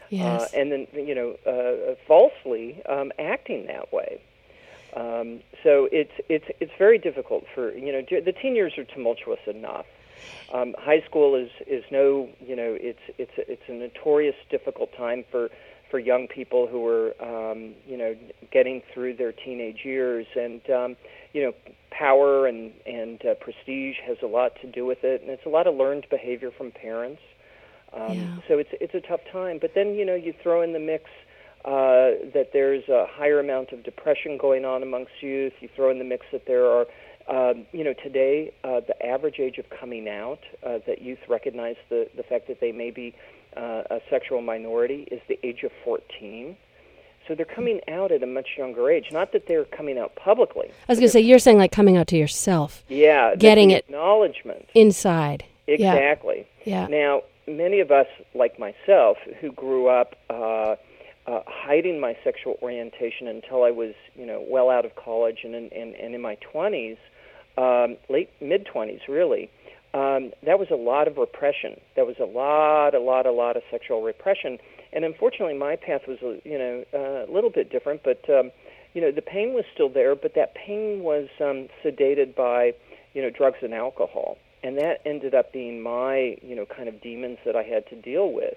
Yes. 0.09 0.41
Uh, 0.41 0.59
and 0.59 0.71
then, 0.71 0.87
you 0.93 1.15
know, 1.15 1.35
uh, 1.45 1.95
falsely 2.07 2.81
um, 2.87 3.11
acting 3.19 3.67
that 3.67 3.93
way. 3.93 4.19
Um, 4.95 5.41
so 5.61 5.89
it's 5.91 6.13
it's 6.29 6.45
it's 6.61 6.71
very 6.77 6.97
difficult 6.97 7.43
for 7.53 7.75
you 7.75 7.91
know 7.91 8.01
the 8.09 8.31
teen 8.31 8.55
years 8.55 8.77
are 8.77 8.85
tumultuous 8.85 9.41
enough, 9.45 9.85
Um, 10.53 10.75
high 10.77 11.01
school 11.09 11.35
is 11.35 11.49
is 11.67 11.83
no, 11.91 12.29
you 12.39 12.55
know, 12.55 12.77
it's 12.79 12.99
it's 13.17 13.31
it's 13.37 13.63
a 13.67 13.73
notorious 13.73 14.35
difficult 14.49 14.89
time 14.95 15.23
for 15.31 15.49
for 15.91 15.99
young 15.99 16.27
people 16.27 16.67
who 16.67 16.85
are, 16.85 17.13
um, 17.21 17.73
you 17.85 17.95
know, 17.97 18.15
getting 18.51 18.81
through 18.93 19.15
their 19.15 19.31
teenage 19.31 19.79
years, 19.83 20.25
and 20.35 20.61
um, 20.69 20.95
you 21.33 21.43
know, 21.43 21.53
power 21.91 22.47
and 22.47 22.71
and 22.85 23.23
uh, 23.25 23.33
prestige 23.35 23.95
has 24.05 24.17
a 24.23 24.27
lot 24.27 24.53
to 24.61 24.71
do 24.71 24.85
with 24.85 25.03
it, 25.03 25.21
and 25.21 25.29
it's 25.29 25.45
a 25.45 25.49
lot 25.49 25.67
of 25.67 25.75
learned 25.75 26.05
behavior 26.09 26.51
from 26.57 26.71
parents. 26.71 27.21
Um, 27.93 28.17
Yeah. 28.17 28.37
So 28.47 28.57
it's 28.57 28.71
it's 28.73 28.93
a 28.93 29.01
tough 29.01 29.21
time. 29.31 29.57
But 29.59 29.71
then 29.75 29.95
you 29.95 30.05
know, 30.05 30.15
you 30.15 30.33
throw 30.43 30.61
in 30.61 30.73
the 30.73 30.79
mix 30.79 31.05
uh, 31.65 32.29
that 32.33 32.49
there's 32.53 32.87
a 32.89 33.07
higher 33.09 33.39
amount 33.39 33.71
of 33.71 33.83
depression 33.83 34.37
going 34.37 34.65
on 34.65 34.83
amongst 34.83 35.13
youth. 35.21 35.53
You 35.61 35.69
throw 35.75 35.89
in 35.89 35.97
the 35.97 36.05
mix 36.05 36.25
that 36.31 36.45
there 36.45 36.65
are, 36.65 36.85
um, 37.27 37.65
you 37.71 37.83
know, 37.83 37.93
today 37.93 38.51
uh, 38.63 38.81
the 38.87 39.05
average 39.05 39.39
age 39.39 39.57
of 39.57 39.65
coming 39.69 40.07
out 40.07 40.39
uh, 40.65 40.79
that 40.87 41.01
youth 41.01 41.19
recognize 41.27 41.75
the 41.89 42.07
the 42.15 42.23
fact 42.23 42.47
that 42.47 42.59
they 42.59 42.71
may 42.71 42.91
be 42.91 43.15
uh, 43.57 43.83
a 43.89 43.99
sexual 44.09 44.41
minority 44.41 45.07
is 45.11 45.21
the 45.27 45.39
age 45.43 45.63
of 45.63 45.71
14. 45.83 46.55
So 47.27 47.33
they're 47.33 47.45
coming 47.45 47.79
out 47.87 48.11
at 48.11 48.21
a 48.21 48.27
much 48.27 48.49
younger 48.57 48.89
age. 48.91 49.05
Not 49.11 49.31
that 49.31 49.47
they're 49.47 49.65
coming 49.65 49.97
out 49.97 50.15
publicly. 50.15 50.67
I 50.67 50.91
was 50.91 50.99
going 50.99 51.07
to 51.07 51.11
say, 51.11 51.21
you're 51.21 51.39
saying 51.39 51.57
like 51.57 51.71
coming 51.71 51.97
out 51.97 52.05
to 52.09 52.17
yourself 52.17 52.83
Yeah, 52.87 53.33
Getting 53.35 53.71
it- 53.71 53.85
acknowledgement. 53.85 54.69
inside. 54.75 55.43
Exactly. 55.67 56.45
Yeah. 56.65 56.85
Now, 56.85 57.23
many 57.47 57.79
of 57.79 57.89
us, 57.89 58.05
like 58.35 58.59
myself, 58.59 59.17
who 59.41 59.51
grew 59.51 59.87
up 59.87 60.15
uh, 60.29 60.75
uh, 61.25 61.41
hiding 61.47 61.99
my 61.99 62.15
sexual 62.23 62.59
orientation 62.61 63.27
until 63.27 63.63
I 63.63 63.71
was, 63.71 63.95
you 64.15 64.27
know, 64.27 64.45
well 64.47 64.69
out 64.69 64.85
of 64.85 64.95
college 64.95 65.39
and 65.43 65.55
in, 65.55 65.69
and, 65.75 65.95
and 65.95 66.13
in 66.13 66.21
my 66.21 66.37
20s, 66.53 66.97
um, 67.57 67.97
late 68.09 68.29
mid 68.41 68.67
20s, 68.67 69.01
really. 69.07 69.49
Um, 69.93 70.31
that 70.45 70.59
was 70.59 70.67
a 70.71 70.75
lot 70.75 71.07
of 71.07 71.17
repression. 71.17 71.79
That 71.95 72.05
was 72.05 72.17
a 72.19 72.25
lot, 72.25 72.93
a 72.93 72.99
lot, 72.99 73.25
a 73.25 73.31
lot 73.31 73.55
of 73.55 73.63
sexual 73.71 74.01
repression. 74.01 74.57
And 74.91 75.05
unfortunately, 75.05 75.57
my 75.57 75.77
path 75.77 76.01
was, 76.07 76.17
you 76.43 76.57
know, 76.57 76.83
uh, 76.93 77.31
a 77.31 77.31
little 77.31 77.49
bit 77.49 77.71
different. 77.71 78.01
But 78.03 78.29
um, 78.29 78.51
you 78.95 79.01
know, 79.01 79.11
the 79.11 79.21
pain 79.21 79.53
was 79.53 79.65
still 79.73 79.89
there, 79.89 80.15
but 80.15 80.33
that 80.35 80.55
pain 80.55 81.03
was 81.03 81.27
um, 81.41 81.67
sedated 81.83 82.33
by, 82.33 82.73
you 83.13 83.21
know, 83.21 83.29
drugs 83.29 83.57
and 83.61 83.73
alcohol, 83.73 84.37
and 84.63 84.77
that 84.77 85.01
ended 85.05 85.35
up 85.35 85.51
being 85.51 85.83
my, 85.83 86.37
you 86.41 86.55
know, 86.55 86.65
kind 86.65 86.87
of 86.87 87.01
demons 87.01 87.37
that 87.45 87.57
I 87.57 87.63
had 87.63 87.85
to 87.87 87.95
deal 87.95 88.31
with. 88.31 88.55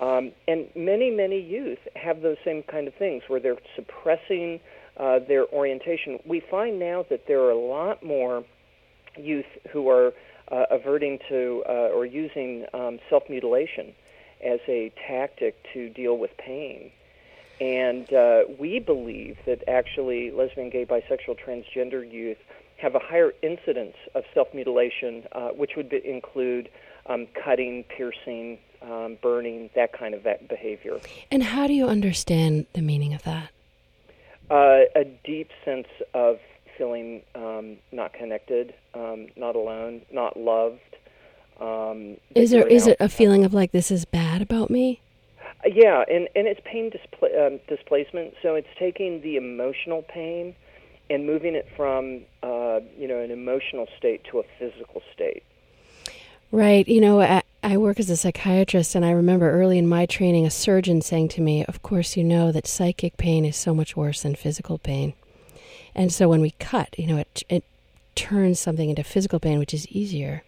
Um, 0.00 0.32
and 0.48 0.66
many, 0.74 1.10
many 1.10 1.40
youth 1.40 1.78
have 1.94 2.20
those 2.20 2.36
same 2.44 2.64
kind 2.64 2.88
of 2.88 2.94
things 2.94 3.22
where 3.28 3.38
they're 3.38 3.58
suppressing 3.76 4.58
uh, 5.00 5.18
their 5.18 5.46
orientation. 5.46 6.20
We 6.26 6.40
find 6.40 6.78
now 6.78 7.04
that 7.08 7.26
there 7.26 7.40
are 7.40 7.50
a 7.50 7.58
lot 7.58 8.04
more 8.04 8.44
youth 9.16 9.46
who 9.70 9.88
are 9.88 10.12
uh, 10.52 10.66
averting 10.70 11.18
to 11.28 11.64
uh, 11.66 11.72
or 11.94 12.04
using 12.04 12.66
um, 12.74 12.98
self 13.08 13.22
mutilation 13.30 13.94
as 14.44 14.60
a 14.68 14.92
tactic 15.08 15.56
to 15.72 15.88
deal 15.88 16.18
with 16.18 16.36
pain. 16.36 16.90
And 17.60 18.12
uh, 18.12 18.44
we 18.58 18.78
believe 18.78 19.38
that 19.46 19.62
actually 19.68 20.30
lesbian, 20.30 20.70
gay, 20.70 20.84
bisexual, 20.86 21.38
transgender 21.38 22.10
youth 22.10 22.38
have 22.78 22.94
a 22.94 22.98
higher 22.98 23.32
incidence 23.42 23.96
of 24.14 24.24
self 24.34 24.52
mutilation, 24.52 25.24
uh, 25.32 25.48
which 25.48 25.76
would 25.76 25.88
be, 25.88 26.06
include 26.06 26.68
um, 27.06 27.26
cutting, 27.42 27.84
piercing, 27.84 28.58
um, 28.82 29.16
burning, 29.22 29.70
that 29.74 29.92
kind 29.92 30.14
of 30.14 30.24
that 30.24 30.46
behavior. 30.48 31.00
And 31.30 31.42
how 31.42 31.66
do 31.66 31.72
you 31.72 31.86
understand 31.86 32.66
the 32.74 32.82
meaning 32.82 33.14
of 33.14 33.22
that? 33.22 33.50
Uh, 34.50 34.80
a 34.96 35.04
deep 35.24 35.50
sense 35.64 35.86
of 36.12 36.38
feeling 36.76 37.22
um, 37.34 37.76
not 37.92 38.12
connected, 38.12 38.74
um, 38.94 39.28
not 39.36 39.54
alone, 39.54 40.02
not 40.12 40.36
loved. 40.36 40.80
Um, 41.60 42.16
Is 42.34 42.50
there 42.50 42.66
is 42.66 42.86
it 42.86 42.96
a 42.98 43.08
feeling 43.08 43.44
of 43.44 43.52
like 43.52 43.70
this 43.70 43.90
is 43.90 44.04
bad 44.04 44.42
about 44.42 44.70
me? 44.70 45.00
Uh, 45.64 45.68
Yeah, 45.72 46.04
and 46.08 46.28
and 46.34 46.48
it's 46.48 46.60
pain 46.64 46.90
displa- 46.90 47.46
um, 47.46 47.60
displacement. 47.68 48.34
So 48.42 48.54
it's 48.54 48.68
taking 48.78 49.20
the 49.20 49.36
emotional 49.36 50.02
pain 50.02 50.56
and 51.10 51.26
moving 51.26 51.54
it 51.54 51.68
from 51.76 52.22
uh, 52.42 52.80
you 52.98 53.06
know 53.06 53.20
an 53.20 53.30
emotional 53.30 53.86
state 53.98 54.24
to 54.30 54.40
a 54.40 54.42
physical 54.58 55.02
state. 55.14 55.42
Right. 56.50 56.88
You 56.88 57.00
know, 57.00 57.20
I, 57.62 57.76
work 57.76 58.00
as 58.00 58.10
a 58.10 58.16
psychiatrist, 58.16 58.94
and 58.94 59.04
I 59.04 59.10
remember 59.10 59.50
early 59.50 59.78
in 59.78 59.88
my 59.88 60.06
training 60.06 60.46
a 60.46 60.50
surgeon 60.50 61.00
saying 61.00 61.28
to 61.30 61.40
me, 61.40 61.64
Of 61.64 61.82
course, 61.82 62.16
you 62.16 62.24
know 62.24 62.52
that 62.52 62.66
psychic 62.66 63.16
pain 63.16 63.44
is 63.44 63.56
so 63.56 63.74
much 63.74 63.96
worse 63.96 64.22
than 64.22 64.34
physical 64.34 64.78
pain. 64.78 65.14
And 65.94 66.12
so 66.12 66.28
when 66.28 66.40
we 66.40 66.52
cut, 66.52 66.98
you 66.98 67.06
know, 67.06 67.18
it, 67.18 67.42
it 67.48 67.64
turns 68.14 68.60
something 68.60 68.88
into 68.88 69.04
physical 69.04 69.40
pain, 69.40 69.58
which 69.58 69.74
is 69.74 69.88
easier. 69.88 70.42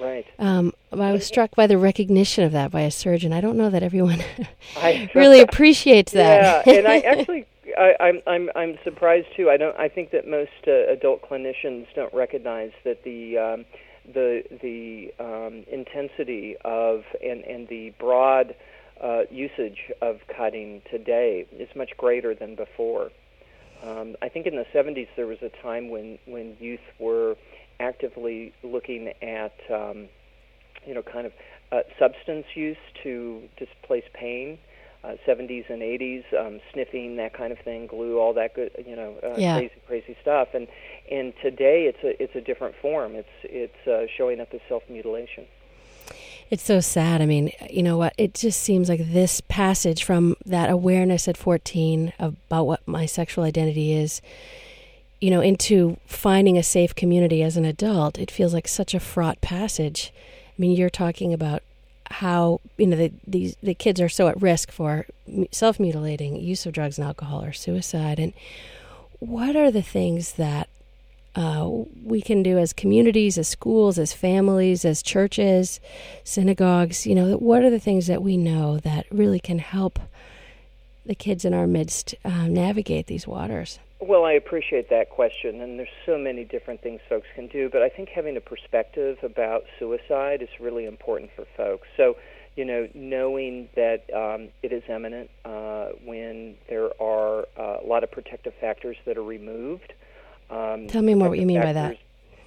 Right. 0.00 0.26
Um, 0.38 0.72
I 0.92 1.12
was 1.12 1.26
struck 1.26 1.54
by 1.54 1.66
the 1.66 1.78
recognition 1.78 2.44
of 2.44 2.52
that 2.52 2.70
by 2.70 2.82
a 2.82 2.90
surgeon. 2.90 3.32
I 3.32 3.40
don't 3.40 3.56
know 3.56 3.70
that 3.70 3.82
everyone 3.82 4.22
I 4.76 5.10
really 5.14 5.40
appreciates 5.40 6.12
that. 6.12 6.66
Yeah, 6.66 6.74
and 6.74 6.88
I 6.88 6.98
actually. 7.00 7.46
I, 7.76 7.94
I'm 8.00 8.22
I'm 8.26 8.50
I'm 8.54 8.78
surprised 8.84 9.26
too. 9.36 9.50
I 9.50 9.56
don't. 9.56 9.76
I 9.76 9.88
think 9.88 10.10
that 10.12 10.26
most 10.26 10.50
uh, 10.66 10.90
adult 10.90 11.20
clinicians 11.22 11.86
don't 11.94 12.12
recognize 12.14 12.70
that 12.84 13.02
the 13.02 13.36
um, 13.36 13.64
the 14.12 14.42
the 14.62 15.12
um, 15.18 15.64
intensity 15.70 16.56
of 16.64 17.04
and 17.22 17.44
and 17.44 17.68
the 17.68 17.92
broad 17.98 18.54
uh, 19.02 19.22
usage 19.30 19.90
of 20.00 20.20
cutting 20.36 20.82
today 20.90 21.46
is 21.52 21.68
much 21.76 21.90
greater 21.96 22.34
than 22.34 22.54
before. 22.54 23.10
Um, 23.82 24.16
I 24.22 24.28
think 24.28 24.46
in 24.46 24.56
the 24.56 24.64
70s 24.74 25.08
there 25.16 25.26
was 25.26 25.38
a 25.42 25.50
time 25.62 25.90
when 25.90 26.18
when 26.26 26.56
youth 26.60 26.80
were 26.98 27.36
actively 27.78 28.52
looking 28.62 29.12
at 29.22 29.54
um, 29.72 30.08
you 30.86 30.94
know 30.94 31.02
kind 31.02 31.26
of 31.26 31.32
uh, 31.72 31.80
substance 31.98 32.46
use 32.54 32.76
to 33.02 33.42
displace 33.58 34.04
pain. 34.14 34.58
Uh, 35.04 35.14
70s 35.26 35.70
and 35.70 35.82
80s, 35.82 36.24
um, 36.36 36.60
sniffing, 36.72 37.14
that 37.16 37.32
kind 37.32 37.52
of 37.52 37.58
thing, 37.60 37.86
glue, 37.86 38.18
all 38.18 38.32
that 38.34 38.54
good, 38.54 38.72
you 38.84 38.96
know, 38.96 39.14
uh, 39.22 39.36
Yeah. 39.38 39.54
crazy, 39.58 39.74
crazy 39.86 40.16
stuff. 40.20 40.48
And 40.52 40.66
and 41.10 41.32
today 41.40 41.84
it's 41.84 42.02
a 42.02 42.20
it's 42.20 42.34
a 42.34 42.40
different 42.40 42.74
form. 42.82 43.14
It's 43.14 43.28
it's 43.44 43.86
uh, 43.86 44.06
showing 44.16 44.40
up 44.40 44.48
as 44.52 44.60
self 44.68 44.82
mutilation. 44.88 45.46
It's 46.50 46.62
so 46.62 46.80
sad. 46.80 47.20
I 47.22 47.26
mean, 47.26 47.52
you 47.70 47.82
know 47.82 47.96
what? 47.96 48.14
It 48.18 48.34
just 48.34 48.60
seems 48.62 48.88
like 48.88 49.12
this 49.12 49.40
passage 49.42 50.04
from 50.04 50.36
that 50.44 50.70
awareness 50.70 51.26
at 51.28 51.36
14 51.36 52.12
about 52.18 52.66
what 52.66 52.86
my 52.86 53.04
sexual 53.06 53.42
identity 53.42 53.92
is, 53.92 54.22
you 55.20 55.30
know, 55.30 55.40
into 55.40 55.96
finding 56.06 56.56
a 56.56 56.62
safe 56.62 56.94
community 56.94 57.42
as 57.42 57.56
an 57.56 57.64
adult, 57.64 58.16
it 58.18 58.30
feels 58.30 58.54
like 58.54 58.68
such 58.68 58.94
a 58.94 59.00
fraught 59.00 59.40
passage. 59.40 60.12
I 60.48 60.54
mean, 60.56 60.76
you're 60.76 60.88
talking 60.90 61.32
about 61.32 61.62
how, 62.10 62.60
you 62.76 62.86
know, 62.86 62.96
the, 62.96 63.12
these 63.26 63.56
the 63.62 63.74
kids 63.74 64.00
are 64.00 64.08
so 64.08 64.28
at 64.28 64.40
risk 64.40 64.70
for 64.70 65.06
self 65.52 65.78
mutilating, 65.80 66.36
use 66.36 66.66
of 66.66 66.72
drugs 66.72 66.98
and 66.98 67.06
alcohol, 67.06 67.42
or 67.44 67.52
suicide. 67.52 68.18
And 68.18 68.32
what 69.18 69.56
are 69.56 69.70
the 69.70 69.82
things 69.82 70.32
that 70.32 70.68
uh, 71.36 71.68
we 72.02 72.22
can 72.22 72.42
do 72.42 72.56
as 72.56 72.72
communities, 72.72 73.36
as 73.36 73.46
schools, 73.46 73.98
as 73.98 74.14
families, 74.14 74.86
as 74.86 75.02
churches, 75.02 75.80
synagogues. 76.24 77.06
You 77.06 77.14
know, 77.14 77.36
what 77.36 77.62
are 77.62 77.68
the 77.68 77.78
things 77.78 78.06
that 78.06 78.22
we 78.22 78.38
know 78.38 78.78
that 78.78 79.04
really 79.10 79.38
can 79.38 79.58
help 79.58 79.98
the 81.06 81.14
kids 81.14 81.44
in 81.44 81.54
our 81.54 81.66
midst 81.66 82.14
uh, 82.24 82.46
navigate 82.46 83.06
these 83.06 83.26
waters? 83.26 83.78
Well, 84.00 84.24
I 84.24 84.32
appreciate 84.32 84.90
that 84.90 85.08
question, 85.08 85.60
and 85.62 85.78
there's 85.78 85.88
so 86.04 86.18
many 86.18 86.44
different 86.44 86.82
things 86.82 87.00
folks 87.08 87.26
can 87.34 87.46
do, 87.46 87.70
but 87.70 87.80
I 87.80 87.88
think 87.88 88.10
having 88.10 88.36
a 88.36 88.40
perspective 88.40 89.16
about 89.22 89.64
suicide 89.78 90.42
is 90.42 90.50
really 90.60 90.84
important 90.84 91.30
for 91.34 91.46
folks. 91.56 91.88
So, 91.96 92.16
you 92.56 92.64
know, 92.64 92.88
knowing 92.94 93.68
that 93.74 94.04
um, 94.14 94.48
it 94.62 94.72
is 94.72 94.82
imminent 94.88 95.30
uh, 95.46 95.88
when 96.04 96.56
there 96.68 96.90
are 97.00 97.46
uh, 97.58 97.78
a 97.82 97.86
lot 97.86 98.04
of 98.04 98.10
protective 98.10 98.52
factors 98.60 98.96
that 99.06 99.16
are 99.16 99.24
removed. 99.24 99.94
Um, 100.50 100.88
Tell 100.88 101.02
me 101.02 101.14
more 101.14 101.30
what 101.30 101.38
you 101.38 101.46
mean 101.46 101.62
by 101.62 101.72
that. 101.72 101.96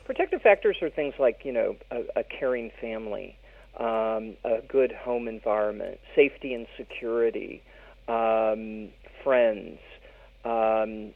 Protective 0.06 0.42
factors 0.42 0.78
are 0.82 0.90
things 0.90 1.16
like, 1.20 1.42
you 1.44 1.52
know, 1.52 1.76
a, 1.92 2.04
a 2.16 2.24
caring 2.24 2.72
family, 2.80 3.38
um, 3.78 4.36
a 4.44 4.62
good 4.68 4.92
home 4.92 5.28
environment, 5.28 6.00
safety 6.16 6.54
and 6.54 6.68
security, 6.78 7.64
um, 8.10 8.90
friends, 9.24 9.80
um, 10.44 11.14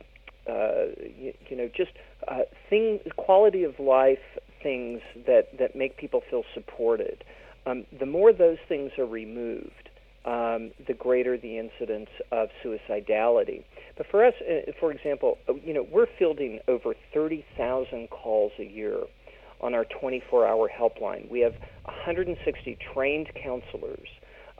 uh, 0.47 0.91
you, 1.17 1.33
you 1.49 1.57
know, 1.57 1.69
just 1.75 1.91
uh, 2.27 2.39
things, 2.69 3.01
quality 3.17 3.63
of 3.63 3.79
life 3.79 4.19
things 4.61 5.01
that, 5.27 5.57
that 5.59 5.75
make 5.75 5.97
people 5.97 6.21
feel 6.29 6.43
supported. 6.53 7.23
Um, 7.65 7.85
the 7.97 8.05
more 8.05 8.31
those 8.33 8.57
things 8.67 8.91
are 8.97 9.05
removed, 9.05 9.89
um, 10.25 10.71
the 10.87 10.93
greater 10.97 11.37
the 11.37 11.57
incidence 11.57 12.09
of 12.31 12.49
suicidality. 12.63 13.63
But 13.97 14.07
for 14.09 14.25
us, 14.25 14.33
uh, 14.41 14.71
for 14.79 14.91
example, 14.91 15.37
uh, 15.49 15.53
you 15.55 15.73
know, 15.73 15.85
we're 15.91 16.07
fielding 16.17 16.59
over 16.67 16.93
30,000 17.13 18.09
calls 18.09 18.51
a 18.59 18.63
year 18.63 18.99
on 19.61 19.73
our 19.73 19.85
24-hour 19.85 20.69
helpline. 20.77 21.29
We 21.29 21.41
have 21.41 21.53
160 21.85 22.77
trained 22.93 23.29
counselors 23.41 24.07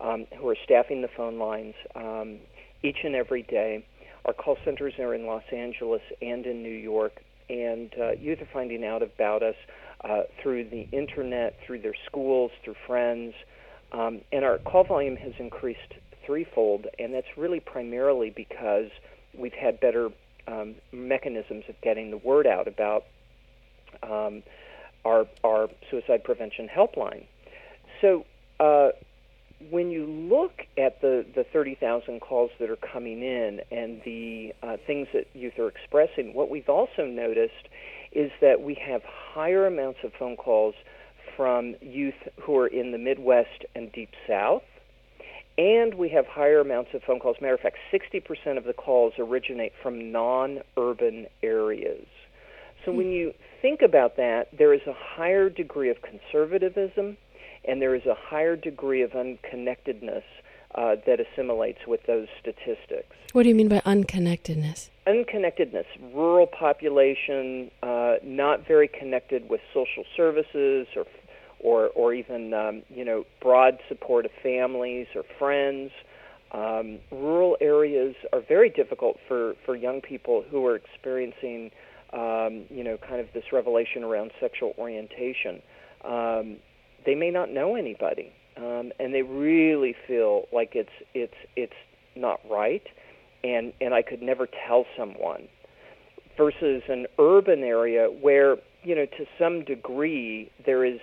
um, 0.04 0.28
who 0.38 0.50
are 0.50 0.58
staffing 0.64 1.02
the 1.02 1.08
phone 1.08 1.40
lines 1.40 1.74
um, 1.96 2.38
each 2.84 2.98
and 3.04 3.16
every 3.16 3.44
day. 3.44 3.86
Our 4.26 4.34
call 4.34 4.58
centers 4.64 4.94
are 5.00 5.14
in 5.16 5.26
Los 5.26 5.44
Angeles 5.52 6.02
and 6.22 6.46
in 6.46 6.62
New 6.62 6.70
York, 6.70 7.22
and 7.50 7.92
uh, 8.00 8.12
youth 8.12 8.42
are 8.42 8.50
finding 8.54 8.86
out 8.86 9.02
about 9.02 9.42
us 9.42 9.56
uh, 10.04 10.24
through 10.42 10.70
the 10.70 10.88
internet, 10.92 11.58
through 11.66 11.80
their 11.82 11.96
schools, 12.06 12.52
through 12.64 12.76
friends. 12.86 13.34
Um, 13.92 14.22
and 14.32 14.44
our 14.44 14.58
call 14.60 14.84
volume 14.84 15.16
has 15.18 15.34
increased 15.40 15.94
threefold, 16.26 16.88
and 17.00 17.14
that's 17.14 17.28
really 17.38 17.60
primarily 17.60 18.30
because 18.30 18.90
we've 19.38 19.54
had 19.54 19.80
better 19.80 20.10
um, 20.48 20.76
mechanisms 20.92 21.64
of 21.70 21.76
getting 21.82 22.12
the 22.12 22.18
word 22.18 22.48
out 22.48 22.68
about 22.68 23.04
um, 24.04 24.44
our, 25.06 25.26
our 25.44 25.68
suicide 25.90 26.24
prevention 26.24 26.68
helpline. 26.68 27.26
So, 28.02 28.26
uh, 28.60 28.90
when 29.70 29.92
you 29.92 30.06
look 30.06 30.62
at 30.78 31.02
the, 31.02 31.26
the 31.36 31.44
30,000 31.52 32.20
calls 32.20 32.52
that 32.60 32.70
are 32.70 32.78
coming 32.78 33.22
in 33.22 33.62
and 33.72 34.02
the 34.06 34.54
uh, 34.64 34.78
things 34.86 35.08
that 35.14 35.26
youth 35.34 35.58
are 35.60 35.68
expressing, 35.68 36.34
what 36.34 36.50
we've 36.50 36.70
also 36.70 37.06
noticed 37.06 37.68
is 38.12 38.32
that 38.42 38.62
we 38.62 38.76
have 38.76 39.02
higher 39.06 39.66
amounts 39.66 40.00
of 40.04 40.12
phone 40.18 40.36
calls 40.36 40.76
from 41.36 41.76
youth 41.82 42.14
who 42.42 42.58
are 42.58 42.68
in 42.68 42.92
the 42.92 42.98
Midwest 42.98 43.66
and 43.76 43.92
Deep 43.92 44.10
South. 44.28 44.64
And 45.58 45.94
we 45.96 46.10
have 46.10 46.26
higher 46.26 46.60
amounts 46.60 46.92
of 46.94 47.04
phone 47.04 47.20
calls. 47.20 47.38
Matter 47.40 47.54
of 47.54 47.60
fact, 47.60 47.78
60% 47.92 48.58
of 48.58 48.64
the 48.64 48.74
calls 48.74 49.14
originate 49.20 49.72
from 49.82 50.12
non 50.12 50.60
urban 50.78 51.28
areas. 51.44 52.08
So 52.86 52.92
when 52.92 53.12
you 53.12 53.34
think 53.62 53.82
about 53.82 54.18
that, 54.18 54.48
there 54.58 54.74
is 54.74 54.82
a 54.88 54.94
higher 54.94 55.50
degree 55.50 55.90
of 55.90 55.98
conservatism 56.02 57.18
and 57.66 57.82
there 57.82 57.96
is 57.96 58.06
a 58.06 58.16
higher 58.16 58.56
degree 58.56 59.02
of 59.02 59.12
unconnectedness 59.12 60.24
uh, 60.76 60.96
that 61.06 61.20
assimilates 61.20 61.80
with 61.88 62.02
those 62.08 62.28
statistics. 62.40 63.16
What 63.34 63.44
do 63.44 63.50
you 63.50 63.56
mean 63.56 63.68
by 63.68 63.80
unconnectedness? 63.82 64.90
Unconnectedness, 65.08 65.86
rural 66.14 66.48
population, 66.48 67.70
uh, 67.84 68.16
not 68.24 68.68
very 68.68 68.88
connected 68.88 69.50
with 69.50 69.62
social 69.74 70.04
services 70.16 70.88
or, 70.96 71.06
or, 71.60 71.88
or 71.90 72.14
even 72.14 72.54
um, 72.54 72.84
you 72.90 73.06
know 73.06 73.26
broad 73.42 73.80
support 73.88 74.26
of 74.26 74.32
families 74.42 75.08
or 75.16 75.24
friends. 75.38 75.92
Um, 76.52 77.00
rural 77.12 77.58
areas 77.62 78.16
are 78.32 78.42
very 78.42 78.70
difficult 78.70 79.18
for, 79.28 79.56
for 79.66 79.76
young 79.76 80.02
people 80.02 80.44
who 80.50 80.66
are 80.68 80.76
experiencing 80.76 81.72
um, 82.14 82.66
you 82.70 82.84
know 82.84 82.98
kind 82.98 83.20
of 83.20 83.28
this 83.34 83.46
revelation 83.52 84.04
around 84.04 84.32
sexual 84.40 84.74
orientation. 84.78 85.62
They 87.06 87.16
may 87.16 87.32
not 87.32 87.52
know 87.52 87.76
anybody, 87.76 88.32
um, 88.58 88.92
and 89.00 89.14
they 89.14 89.22
really 89.22 89.96
feel 90.08 90.46
like 90.54 90.72
it's 90.74 90.90
it's 91.14 91.34
it's 91.56 91.74
not 92.16 92.40
right, 92.50 92.84
and 93.44 93.74
and 93.82 93.94
I 93.94 94.02
could 94.02 94.22
never 94.22 94.48
tell 94.68 94.86
someone. 94.98 95.48
Versus 96.36 96.82
an 96.90 97.06
urban 97.20 97.62
area 97.62 98.08
where 98.08 98.58
you 98.84 98.96
know 98.96 99.06
to 99.06 99.26
some 99.38 99.64
degree 99.64 100.52
there 100.66 100.84
is 100.84 101.00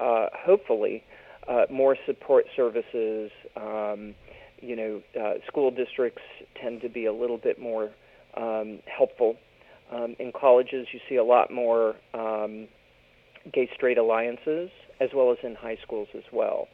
uh, 0.00 0.26
hopefully 0.34 1.04
uh, 1.48 1.64
more 1.70 1.96
support 2.06 2.46
services. 2.56 3.30
Um, 3.56 4.14
you 4.60 4.76
know, 4.76 5.02
uh, 5.20 5.34
school 5.46 5.70
districts 5.70 6.22
tend 6.60 6.80
to 6.80 6.88
be 6.88 7.04
a 7.04 7.12
little 7.12 7.36
bit 7.36 7.60
more 7.60 7.90
um, 8.36 8.80
helpful. 8.86 9.36
Um, 9.92 10.16
in 10.18 10.32
colleges, 10.32 10.86
you 10.92 11.00
see 11.08 11.16
a 11.16 11.24
lot 11.24 11.50
more 11.50 11.96
um, 12.14 12.68
gay 13.52 13.68
straight 13.74 13.98
alliances 13.98 14.70
as 15.00 15.10
well 15.12 15.32
as 15.32 15.38
in 15.42 15.54
high 15.54 15.78
schools 15.82 16.08
as 16.14 16.24
well. 16.32 16.68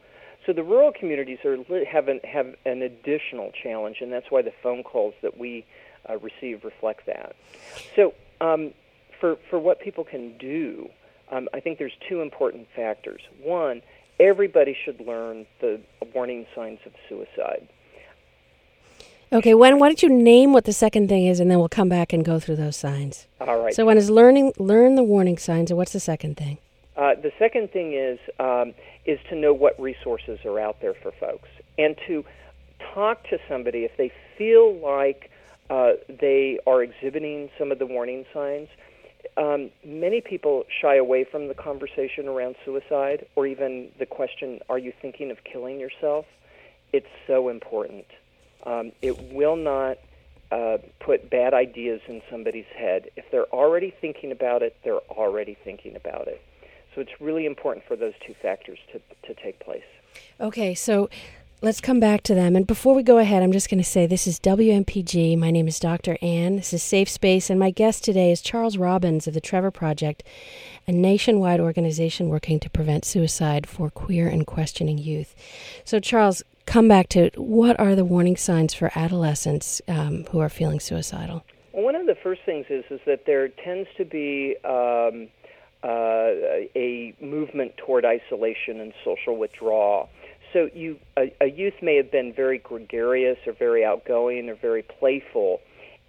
So 0.46 0.52
the 0.52 0.62
rural 0.62 0.92
communities 0.92 1.38
are 1.44 1.56
have 1.84 2.08
an, 2.08 2.20
have 2.24 2.54
an 2.64 2.82
additional 2.82 3.52
challenge, 3.62 3.98
and 4.00 4.12
that's 4.12 4.30
why 4.30 4.42
the 4.42 4.52
phone 4.62 4.82
calls 4.82 5.14
that 5.22 5.38
we 5.38 5.66
uh, 6.08 6.16
receive 6.18 6.64
reflect 6.64 7.06
that. 7.06 7.36
So 7.94 8.14
um, 8.40 8.72
for 9.20 9.36
for 9.48 9.58
what 9.58 9.80
people 9.80 10.04
can 10.04 10.36
do, 10.38 10.88
um, 11.30 11.48
I 11.52 11.60
think 11.60 11.78
there's 11.78 11.96
two 12.08 12.22
important 12.22 12.68
factors. 12.74 13.20
One, 13.42 13.82
everybody 14.18 14.76
should 14.84 15.00
learn 15.00 15.46
the 15.60 15.80
warning 16.14 16.46
signs 16.54 16.80
of 16.86 16.92
suicide. 17.08 17.68
Okay, 19.32 19.54
when 19.54 19.78
why 19.78 19.88
don't 19.88 20.02
you 20.02 20.08
name 20.08 20.52
what 20.52 20.64
the 20.64 20.72
second 20.72 21.08
thing 21.08 21.26
is, 21.26 21.38
and 21.38 21.48
then 21.50 21.58
we'll 21.58 21.68
come 21.68 21.88
back 21.88 22.12
and 22.12 22.24
go 22.24 22.40
through 22.40 22.56
those 22.56 22.76
signs. 22.76 23.28
All 23.40 23.62
right. 23.62 23.72
So 23.72 23.86
one 23.86 23.96
is 23.96 24.10
learning 24.10 24.52
learn 24.58 24.96
the 24.96 25.04
warning 25.04 25.38
signs, 25.38 25.70
and 25.70 25.78
what's 25.78 25.92
the 25.92 26.00
second 26.00 26.36
thing? 26.36 26.58
Uh, 26.96 27.14
the 27.14 27.30
second 27.38 27.70
thing 27.70 27.94
is 27.94 28.18
um, 28.40 28.74
is 29.06 29.20
to 29.28 29.36
know 29.36 29.54
what 29.54 29.80
resources 29.80 30.40
are 30.44 30.58
out 30.58 30.80
there 30.80 30.94
for 30.94 31.12
folks, 31.12 31.48
and 31.78 31.96
to 32.08 32.24
talk 32.92 33.22
to 33.28 33.38
somebody 33.48 33.84
if 33.84 33.96
they 33.96 34.10
feel 34.36 34.74
like 34.74 35.30
uh, 35.70 35.92
they 36.08 36.58
are 36.66 36.82
exhibiting 36.82 37.50
some 37.56 37.70
of 37.70 37.78
the 37.78 37.86
warning 37.86 38.24
signs. 38.34 38.68
Um, 39.36 39.70
many 39.84 40.20
people 40.20 40.64
shy 40.82 40.96
away 40.96 41.22
from 41.22 41.46
the 41.46 41.54
conversation 41.54 42.26
around 42.26 42.56
suicide, 42.64 43.26
or 43.36 43.46
even 43.46 43.90
the 44.00 44.06
question, 44.06 44.58
"Are 44.68 44.78
you 44.78 44.92
thinking 45.00 45.30
of 45.30 45.38
killing 45.44 45.78
yourself?" 45.78 46.26
It's 46.92 47.06
so 47.28 47.48
important. 47.48 48.06
Um, 48.64 48.92
it 49.02 49.32
will 49.32 49.56
not 49.56 49.98
uh, 50.50 50.78
put 50.98 51.30
bad 51.30 51.54
ideas 51.54 52.00
in 52.08 52.22
somebody's 52.30 52.66
head. 52.76 53.10
If 53.16 53.24
they're 53.30 53.50
already 53.52 53.94
thinking 54.00 54.32
about 54.32 54.62
it, 54.62 54.76
they're 54.84 54.98
already 55.10 55.56
thinking 55.64 55.96
about 55.96 56.28
it. 56.28 56.42
So 56.94 57.00
it's 57.00 57.20
really 57.20 57.46
important 57.46 57.86
for 57.86 57.96
those 57.96 58.14
two 58.26 58.34
factors 58.34 58.78
to, 58.92 59.00
to 59.26 59.40
take 59.40 59.60
place. 59.60 59.84
Okay, 60.40 60.74
so 60.74 61.08
let's 61.62 61.80
come 61.80 62.00
back 62.00 62.22
to 62.22 62.34
them. 62.34 62.56
And 62.56 62.66
before 62.66 62.94
we 62.94 63.02
go 63.02 63.18
ahead, 63.18 63.42
I'm 63.42 63.52
just 63.52 63.70
going 63.70 63.82
to 63.82 63.88
say 63.88 64.06
this 64.06 64.26
is 64.26 64.40
WMPG. 64.40 65.38
My 65.38 65.50
name 65.50 65.68
is 65.68 65.78
Dr. 65.78 66.18
Ann. 66.20 66.56
This 66.56 66.72
is 66.72 66.82
Safe 66.82 67.08
Space, 67.08 67.48
and 67.48 67.60
my 67.60 67.70
guest 67.70 68.02
today 68.02 68.32
is 68.32 68.40
Charles 68.40 68.76
Robbins 68.76 69.28
of 69.28 69.34
the 69.34 69.40
Trevor 69.40 69.70
Project, 69.70 70.24
a 70.88 70.92
nationwide 70.92 71.60
organization 71.60 72.28
working 72.28 72.58
to 72.60 72.70
prevent 72.70 73.04
suicide 73.04 73.68
for 73.68 73.90
queer 73.90 74.26
and 74.26 74.46
questioning 74.46 74.98
youth. 74.98 75.34
So, 75.84 76.00
Charles, 76.00 76.42
come 76.66 76.88
back 76.88 77.08
to 77.10 77.30
what 77.36 77.78
are 77.80 77.94
the 77.94 78.04
warning 78.04 78.36
signs 78.36 78.74
for 78.74 78.90
adolescents 78.94 79.80
um, 79.88 80.24
who 80.30 80.38
are 80.38 80.48
feeling 80.48 80.80
suicidal? 80.80 81.44
One 81.72 81.94
of 81.94 82.06
the 82.06 82.16
first 82.22 82.42
things 82.44 82.66
is 82.68 82.84
is 82.90 83.00
that 83.06 83.26
there 83.26 83.48
tends 83.48 83.88
to 83.96 84.04
be 84.04 84.56
um, 84.64 85.28
uh, 85.82 86.66
a 86.76 87.14
movement 87.20 87.76
toward 87.76 88.04
isolation 88.04 88.80
and 88.80 88.92
social 89.04 89.36
withdrawal. 89.36 90.08
So 90.52 90.68
you, 90.74 90.98
a, 91.16 91.32
a 91.40 91.46
youth 91.46 91.74
may 91.80 91.96
have 91.96 92.10
been 92.10 92.32
very 92.32 92.58
gregarious 92.58 93.38
or 93.46 93.52
very 93.52 93.84
outgoing 93.84 94.48
or 94.48 94.56
very 94.56 94.82
playful, 94.82 95.60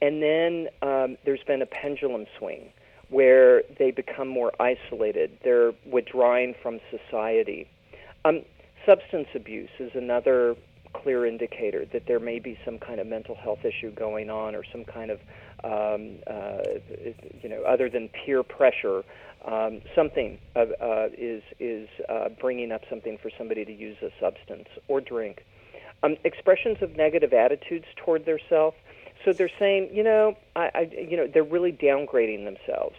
and 0.02 0.22
then 0.22 0.68
um, 0.82 1.18
there's 1.26 1.44
been 1.44 1.62
a 1.62 1.68
pendulum 1.68 2.26
swing 2.40 2.70
where 3.10 3.62
they 3.78 3.92
become 3.92 4.28
more 4.28 4.52
isolated. 4.60 5.38
They're 5.44 5.74
withdrawing 5.86 6.56
from 6.62 6.80
society. 6.90 7.68
Um, 8.26 8.42
Substance 8.86 9.28
abuse 9.36 9.70
is 9.80 9.92
another 9.94 10.56
clear 10.94 11.26
indicator 11.26 11.86
that 11.94 12.04
there 12.08 12.20
may 12.20 12.40
be 12.40 12.58
some 12.66 12.78
kind 12.78 13.00
of 13.00 13.08
mental 13.08 13.36
health 13.36 13.64
issue 13.64 13.92
going 13.92 14.30
on 14.30 14.56
or 14.56 14.64
some 14.72 14.84
kind 14.84 15.12
of, 15.12 15.20
um, 15.64 16.18
uh, 16.28 16.62
you 17.42 17.50
know, 17.50 17.64
other 17.64 17.90
than 17.90 18.10
peer 18.10 18.44
pressure, 18.44 19.04
um, 19.46 19.82
something 19.96 20.38
uh, 20.56 20.66
uh, 20.82 21.08
is, 21.18 21.42
is 21.60 21.88
uh, 22.10 22.30
bringing 22.40 22.72
up 22.72 22.82
something 22.90 23.18
for 23.22 23.32
somebody 23.38 23.66
to 23.66 23.74
use 23.74 23.98
a 24.02 24.10
substance 24.20 24.68
or 24.88 25.02
drink. 25.02 25.46
Um, 26.04 26.18
expressions 26.24 26.78
of 26.82 26.96
negative 26.96 27.34
attitudes 27.34 27.86
toward 27.96 28.26
their 28.26 28.40
self. 28.50 28.74
So 29.24 29.34
they're 29.34 29.52
saying, 29.60 29.90
you 29.94 30.04
know, 30.04 30.36
I, 30.56 30.72
I, 30.74 30.92
you 31.10 31.16
know, 31.16 31.28
they're 31.32 31.44
really 31.44 31.72
downgrading 31.72 32.46
themselves. 32.46 32.96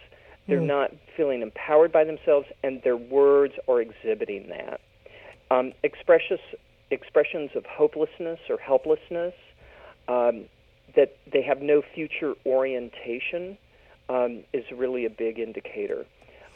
They're 0.47 0.59
mm. 0.59 0.67
not 0.67 0.91
feeling 1.15 1.41
empowered 1.41 1.91
by 1.91 2.05
themselves, 2.05 2.47
and 2.63 2.81
their 2.83 2.97
words 2.97 3.53
are 3.67 3.81
exhibiting 3.81 4.49
that. 4.49 4.79
Um, 5.53 5.73
expressions, 5.83 6.39
expressions 6.89 7.51
of 7.55 7.65
hopelessness 7.65 8.39
or 8.49 8.57
helplessness, 8.57 9.33
um, 10.07 10.45
that 10.95 11.15
they 11.31 11.41
have 11.43 11.61
no 11.61 11.81
future 11.93 12.33
orientation, 12.45 13.57
um, 14.09 14.43
is 14.53 14.65
really 14.75 15.05
a 15.05 15.09
big 15.09 15.39
indicator. 15.39 16.05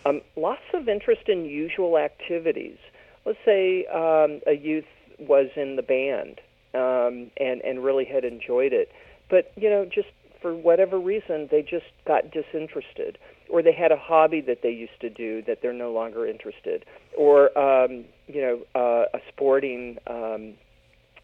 Um, 0.05 0.21
lots 0.35 0.61
of 0.73 0.87
interest 0.87 1.27
in 1.27 1.45
usual 1.45 1.97
activities. 1.97 2.77
Let's 3.25 3.39
say 3.45 3.85
um, 3.87 4.41
a 4.47 4.53
youth 4.53 4.85
was 5.19 5.49
in 5.55 5.75
the 5.75 5.81
band 5.81 6.39
um, 6.73 7.31
and 7.37 7.61
and 7.61 7.83
really 7.83 8.05
had 8.05 8.23
enjoyed 8.23 8.73
it, 8.73 8.89
but 9.29 9.51
you 9.55 9.69
know 9.69 9.85
just 9.85 10.09
for 10.41 10.55
whatever 10.55 10.99
reason 10.99 11.47
they 11.51 11.61
just 11.61 11.85
got 12.05 12.31
disinterested, 12.31 13.17
or 13.49 13.61
they 13.61 13.71
had 13.71 13.91
a 13.91 13.97
hobby 13.97 14.41
that 14.41 14.61
they 14.61 14.71
used 14.71 14.99
to 15.01 15.09
do 15.09 15.41
that 15.43 15.61
they're 15.61 15.73
no 15.73 15.91
longer 15.91 16.27
interested, 16.27 16.85
or 17.17 17.57
um, 17.57 18.05
you 18.27 18.41
know 18.41 18.59
uh, 18.75 19.05
a 19.17 19.21
sporting 19.29 19.97
um, 20.07 20.53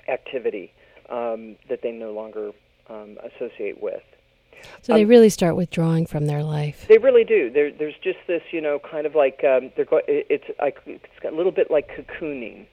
activity 0.08 0.71
um, 1.10 1.56
that 1.69 1.82
they 1.82 1.91
no 1.91 2.12
longer 2.12 2.52
um, 2.89 3.17
associate 3.23 3.82
with. 3.82 4.04
So 4.82 4.93
they 4.93 5.04
um, 5.04 5.10
really 5.10 5.30
start 5.30 5.56
withdrawing 5.56 6.06
from 6.06 6.26
their 6.26 6.43
life. 6.43 6.86
They 6.88 6.97
really 6.97 7.23
do. 7.23 7.49
There, 7.52 7.71
there's 7.71 7.95
just 8.04 8.19
this, 8.28 8.41
you 8.52 8.62
know, 8.62 8.80
kind 8.80 9.06
of 9.06 9.15
like 9.15 9.43
um, 9.43 9.71
they're 9.76 9.86
go- 9.86 10.02
it's 10.08 10.45
like 10.62 10.78
it's 10.86 11.06
a 11.26 11.36
little 11.36 11.52
bit 11.52 11.69
like 11.69 11.89
cocooning. 11.89 12.65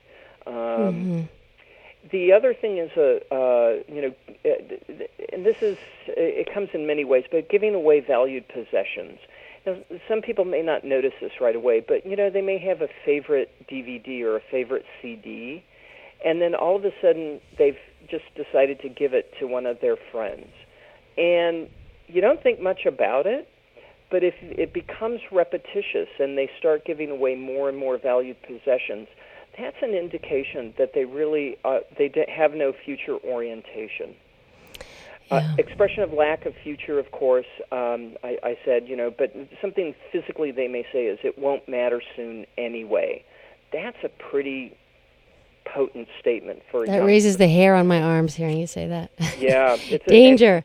Um, 0.46 0.54
mm-hmm. 0.54 1.22
The 2.10 2.32
other 2.32 2.54
thing 2.54 2.78
is 2.78 2.90
a, 2.96 3.20
uh, 3.30 3.82
you 3.92 4.02
know, 4.02 4.14
uh, 4.44 5.04
and 5.32 5.44
this 5.44 5.56
is 5.60 5.76
it 6.06 6.52
comes 6.52 6.70
in 6.72 6.86
many 6.86 7.04
ways, 7.04 7.24
but 7.30 7.50
giving 7.50 7.74
away 7.74 8.00
valued 8.00 8.48
possessions. 8.48 9.18
Now, 9.66 9.76
some 10.08 10.22
people 10.22 10.46
may 10.46 10.62
not 10.62 10.84
notice 10.84 11.12
this 11.20 11.32
right 11.40 11.54
away, 11.54 11.84
but 11.86 12.06
you 12.06 12.16
know 12.16 12.30
they 12.30 12.40
may 12.40 12.58
have 12.58 12.80
a 12.80 12.88
favorite 13.04 13.50
DVD 13.70 14.22
or 14.22 14.36
a 14.36 14.40
favorite 14.50 14.84
CD, 15.02 15.62
and 16.24 16.40
then 16.40 16.54
all 16.54 16.74
of 16.76 16.84
a 16.84 16.92
sudden 17.02 17.40
they've 17.58 17.78
just 18.10 18.24
decided 18.34 18.80
to 18.80 18.88
give 18.88 19.12
it 19.12 19.32
to 19.38 19.46
one 19.46 19.66
of 19.66 19.80
their 19.82 19.96
friends, 20.10 20.48
and 21.18 21.68
you 22.08 22.22
don't 22.22 22.42
think 22.42 22.60
much 22.60 22.86
about 22.86 23.26
it. 23.26 23.46
But 24.10 24.24
if 24.24 24.34
it 24.40 24.72
becomes 24.72 25.20
repetitious 25.30 26.08
and 26.18 26.36
they 26.36 26.50
start 26.58 26.84
giving 26.84 27.10
away 27.10 27.36
more 27.36 27.68
and 27.68 27.78
more 27.78 27.96
valued 27.96 28.42
possessions, 28.42 29.06
that's 29.60 29.76
an 29.82 29.94
indication 29.94 30.74
that 30.78 30.92
they 30.94 31.04
really 31.04 31.58
uh, 31.64 31.80
they 31.98 32.10
have 32.28 32.54
no 32.54 32.72
future 32.72 33.16
orientation. 33.24 34.14
Uh, 35.30 35.36
yeah. 35.36 35.52
Uh, 35.52 35.56
expression 35.58 36.02
of 36.02 36.12
lack 36.12 36.46
of 36.46 36.54
future, 36.62 36.98
of 36.98 37.10
course. 37.12 37.46
Um, 37.70 38.16
I, 38.24 38.36
I 38.42 38.58
said, 38.64 38.88
you 38.88 38.96
know, 38.96 39.12
but 39.16 39.32
something 39.60 39.94
physically 40.10 40.50
they 40.50 40.66
may 40.66 40.84
say 40.92 41.06
is 41.06 41.18
it 41.22 41.38
won't 41.38 41.68
matter 41.68 42.02
soon 42.16 42.46
anyway. 42.58 43.24
That's 43.72 43.98
a 44.02 44.08
pretty 44.08 44.76
potent 45.64 46.08
statement 46.18 46.62
for 46.70 46.86
that 46.86 47.04
raises 47.04 47.36
the 47.36 47.46
hair 47.46 47.76
on 47.76 47.86
my 47.86 48.02
arms 48.02 48.34
hearing 48.34 48.58
you 48.58 48.66
say 48.66 48.88
that. 48.88 49.12
Yeah, 49.38 49.76
it's 49.80 50.04
danger. 50.06 50.64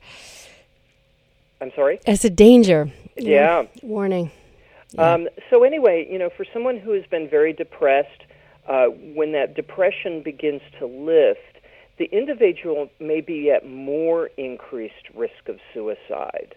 I'm 1.62 1.72
sorry. 1.76 2.00
It's 2.06 2.26
a 2.26 2.30
danger. 2.30 2.92
Yeah. 3.18 3.64
Warning. 3.82 4.32
Yeah. 4.92 5.14
Um, 5.14 5.28
so 5.50 5.64
anyway, 5.64 6.08
you 6.10 6.18
know, 6.18 6.30
for 6.36 6.46
someone 6.54 6.78
who 6.78 6.92
has 6.92 7.06
been 7.06 7.30
very 7.30 7.54
depressed, 7.54 8.25
uh, 8.68 8.88
when 8.88 9.32
that 9.34 9.56
depression 9.56 10.22
begins 10.24 10.62
to 10.80 10.86
lift, 10.86 11.40
the 11.98 12.06
individual 12.06 12.90
may 13.00 13.22
be 13.22 13.52
at 13.52 13.68
more 13.68 14.30
increased 14.38 15.10
risk 15.14 15.48
of 15.48 15.60
suicide. 15.74 16.56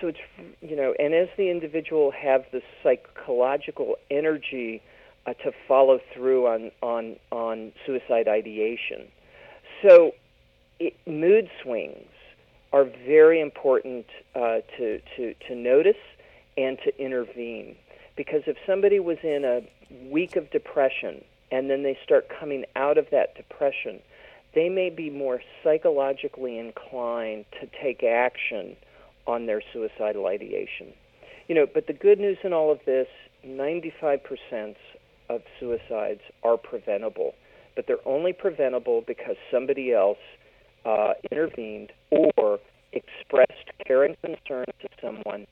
So 0.00 0.08
it's, 0.08 0.18
you 0.60 0.76
know, 0.76 0.94
and 0.98 1.12
as 1.14 1.28
the 1.36 1.50
individual 1.50 2.12
have 2.12 2.44
the 2.52 2.62
psychological 2.82 3.96
energy 4.10 4.80
uh, 5.26 5.34
to 5.44 5.52
follow 5.66 6.00
through 6.14 6.46
on, 6.46 6.70
on, 6.80 7.16
on 7.32 7.72
suicide 7.84 8.28
ideation. 8.28 9.08
So 9.82 10.12
it, 10.78 10.94
mood 11.06 11.50
swings 11.62 12.06
are 12.72 12.84
very 12.84 13.40
important 13.40 14.06
uh, 14.34 14.58
to, 14.76 15.00
to, 15.16 15.34
to 15.48 15.54
notice 15.54 15.96
and 16.56 16.78
to 16.84 16.96
intervene. 17.02 17.76
Because 18.16 18.42
if 18.46 18.56
somebody 18.66 19.00
was 19.00 19.18
in 19.22 19.44
a 19.44 19.62
week 20.10 20.36
of 20.36 20.50
depression 20.50 21.24
and 21.50 21.70
then 21.70 21.82
they 21.82 21.96
start 22.04 22.28
coming 22.40 22.64
out 22.76 22.98
of 22.98 23.06
that 23.10 23.34
depression, 23.34 24.00
they 24.54 24.68
may 24.68 24.90
be 24.90 25.10
more 25.10 25.40
psychologically 25.62 26.58
inclined 26.58 27.44
to 27.60 27.68
take 27.82 28.02
action 28.02 28.76
on 29.26 29.46
their 29.46 29.62
suicidal 29.72 30.26
ideation. 30.26 30.92
You 31.48 31.54
know, 31.54 31.66
but 31.72 31.86
the 31.86 31.92
good 31.92 32.18
news 32.18 32.38
in 32.44 32.52
all 32.52 32.72
of 32.72 32.80
this 32.86 33.08
95% 33.46 34.74
of 35.28 35.42
suicides 35.60 36.20
are 36.42 36.56
preventable, 36.56 37.34
but 37.76 37.86
they're 37.86 38.06
only 38.06 38.32
preventable 38.32 39.04
because 39.06 39.36
somebody 39.50 39.92
else 39.92 40.18
uh, 40.84 41.12
intervened 41.30 41.92
or 42.10 42.58
expressed 42.92 43.70
care 43.86 44.04
and 44.04 44.16
concern 44.22 44.66
to 44.80 44.88
someone, 45.02 45.46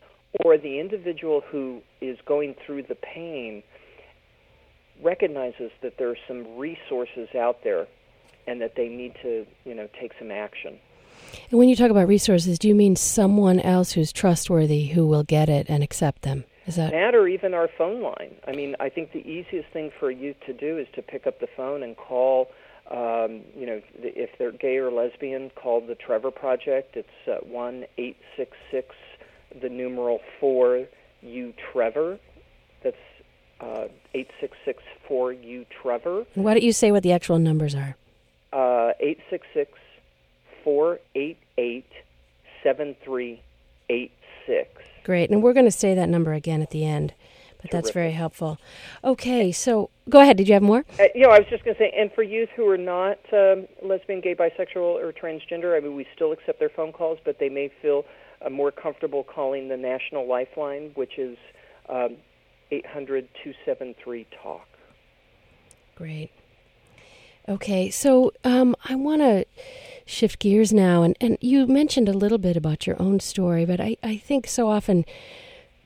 or 0.45 0.57
the 0.59 0.81
individual 0.81 1.43
who 1.51 1.81
is 2.01 2.19
going 2.27 2.55
through 2.65 2.83
the 2.83 2.95
pain 2.95 3.63
recognizes 5.03 5.71
that 5.83 5.99
there 5.99 6.11
are 6.11 6.19
some 6.27 6.57
resources 6.57 7.29
out 7.35 7.65
there 7.65 7.87
and 8.47 8.61
that 8.61 8.75
they 8.77 8.89
need 8.89 9.15
to, 9.23 9.47
you 9.65 9.75
know, 9.75 9.89
take 10.01 10.13
some 10.19 10.31
action. 10.31 10.79
And 11.51 11.59
when 11.59 11.69
you 11.69 11.77
talk 11.77 11.91
about 11.91 12.09
resources, 12.09 12.59
do 12.59 12.69
you 12.69 12.75
mean 12.75 12.97
someone 12.97 13.59
else 13.61 13.93
who's 13.93 14.13
trustworthy 14.13 14.87
who 14.87 15.07
will 15.07 15.25
get 15.25 15.49
it 15.49 15.67
and 15.69 15.83
accept 15.83 16.23
them? 16.23 16.45
Is 16.67 16.77
that 16.77 16.91
that 16.93 17.15
or 17.15 17.29
even 17.29 17.55
our 17.55 17.69
phone 17.69 18.03
line? 18.03 18.35
I 18.47 18.53
mean, 18.53 18.75
I 18.81 18.89
think 18.89 19.13
the 19.13 19.27
easiest 19.27 19.69
thing 19.73 19.93
for 19.99 20.11
a 20.11 20.15
youth 20.15 20.37
to 20.47 20.53
do 20.53 20.79
is 20.79 20.87
to 20.95 21.03
pick 21.03 21.27
up 21.27 21.41
the 21.41 21.49
phone 21.57 21.83
and 21.83 21.97
call. 21.97 22.51
Um, 22.91 23.43
you 23.57 23.67
know, 23.67 23.81
if 23.99 24.31
they're 24.39 24.53
gay 24.53 24.77
or 24.77 24.91
lesbian, 24.91 25.51
call 25.51 25.81
the 25.81 25.95
Trevor 25.95 26.31
Project. 26.31 26.97
It's 26.97 27.09
uh, 27.29 27.37
one 27.45 27.85
eight 27.99 28.17
six 28.37 28.57
six, 28.71 28.95
the 29.61 29.69
numeral 29.69 30.21
four 30.39 30.87
U 31.23 31.53
Trevor. 31.73 32.19
That's 32.83 32.97
eight 34.15 34.31
six 34.41 34.57
six 34.65 34.83
four 35.07 35.33
U 35.33 35.67
Trevor. 35.71 36.27
Why 36.35 36.55
don't 36.55 36.63
you 36.63 36.73
say 36.73 36.93
what 36.93 37.03
the 37.03 37.13
actual 37.13 37.39
numbers 37.39 37.75
are? 37.75 37.97
Uh, 38.53 38.93
866 39.01 39.73
488 40.65 41.85
7386. 42.63 44.71
Great. 45.05 45.31
And 45.31 45.43
we're 45.43 45.53
going 45.53 45.67
to 45.67 45.71
say 45.71 45.95
that 45.95 46.09
number 46.09 46.33
again 46.33 46.63
at 46.63 46.71
the 46.71 46.85
end, 46.85 47.13
but 47.57 47.57
Terrific. 47.57 47.71
that's 47.71 47.91
very 47.91 48.13
helpful. 48.13 48.59
Okay, 49.05 49.53
so 49.53 49.91
go 50.09 50.21
ahead. 50.21 50.37
Did 50.37 50.49
you 50.49 50.55
have 50.55 50.63
more? 50.63 50.85
Uh, 50.99 51.05
you 51.15 51.23
know, 51.23 51.31
I 51.31 51.41
was 51.41 51.49
just 51.49 51.65
going 51.65 51.77
to 51.77 51.83
say, 51.83 51.93
and 51.97 52.13
for 52.13 52.23
youth 52.23 52.49
who 52.57 52.69
are 52.69 52.79
not 52.79 53.19
um, 53.33 53.67
lesbian, 53.83 54.21
gay, 54.21 54.35
bisexual, 54.35 54.77
or 54.77 55.13
transgender, 55.13 55.77
I 55.77 55.81
mean, 55.81 55.95
we 55.95 56.07
still 56.15 56.33
accept 56.33 56.59
their 56.59 56.71
phone 56.71 56.93
calls, 56.93 57.19
but 57.25 57.39
they 57.39 57.49
may 57.49 57.71
feel 57.83 58.05
uh, 58.45 58.51
more 58.51 58.71
comfortable 58.71 59.23
calling 59.23 59.69
the 59.69 59.77
National 59.77 60.27
Lifeline, 60.27 60.91
which 60.95 61.19
is 61.19 61.37
um, 61.89 62.17
800 62.71 63.29
273 63.43 64.27
TALK. 64.43 64.67
Great. 65.95 66.31
Okay, 67.49 67.91
so 67.91 68.33
um, 68.43 68.75
I 68.85 68.97
want 68.97 69.23
to 69.23 69.47
shift 70.05 70.41
gears 70.41 70.73
now, 70.73 71.03
and, 71.03 71.17
and 71.21 71.39
you 71.41 71.67
mentioned 71.67 72.09
a 72.09 72.13
little 72.13 72.39
bit 72.39 72.57
about 72.57 72.87
your 72.87 73.01
own 73.01 73.21
story, 73.21 73.65
but 73.65 73.81
I, 73.81 73.97
I 74.03 74.17
think 74.17 74.49
so 74.49 74.69
often 74.69 75.05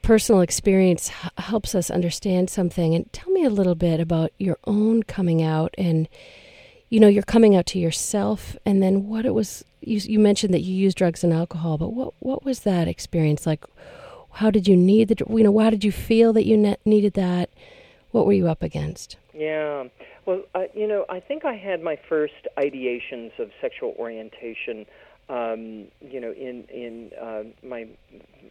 personal 0.03 0.41
experience 0.41 1.11
h- 1.23 1.31
helps 1.37 1.75
us 1.75 1.91
understand 1.91 2.49
something. 2.49 2.95
And 2.95 3.13
tell 3.13 3.31
me 3.31 3.45
a 3.45 3.51
little 3.51 3.75
bit 3.75 4.01
about 4.01 4.33
your 4.39 4.59
own 4.65 5.03
coming 5.03 5.43
out, 5.43 5.75
and 5.77 6.09
you 6.89 6.99
know, 6.99 7.09
you're 7.09 7.23
coming 7.23 7.55
out 7.55 7.67
to 7.67 7.79
yourself, 7.79 8.57
and 8.65 8.83
then 8.83 9.07
what 9.07 9.27
it 9.27 9.35
was. 9.35 9.65
You, 9.83 9.99
you 9.99 10.19
mentioned 10.19 10.53
that 10.53 10.61
you 10.61 10.75
used 10.75 10.99
drugs 10.99 11.25
and 11.25 11.33
alcohol, 11.33 11.79
but 11.79 11.93
what 11.93 12.15
what 12.21 12.45
was 12.45 12.61
that 12.61 12.89
experience 12.89 13.47
like? 13.47 13.65
How 14.35 14.51
did 14.51 14.69
you 14.69 14.77
need 14.77 15.09
the? 15.09 15.25
You 15.29 15.45
know, 15.45 15.51
why 15.51 15.71
did 15.71 15.85
you 15.85 15.93
feel 15.93 16.33
that 16.33 16.47
you 16.47 16.57
ne- 16.57 16.77
needed 16.85 17.15
that? 17.15 17.51
What 18.11 18.27
were 18.27 18.33
you 18.33 18.49
up 18.49 18.63
against? 18.63 19.17
Yeah. 19.35 19.85
Well, 20.27 20.43
uh, 20.55 20.65
you 20.75 20.87
know, 20.87 21.05
I 21.09 21.21
think 21.21 21.45
I 21.45 21.55
had 21.55 21.83
my 21.83 21.99
first 22.09 22.47
ideations 22.59 23.39
of 23.39 23.51
sexual 23.61 23.95
orientation, 23.99 24.87
um, 25.29 25.87
you 26.01 26.21
know, 26.21 26.33
in 26.33 26.65
in 26.65 27.11
uh, 27.21 27.43
my 27.67 27.87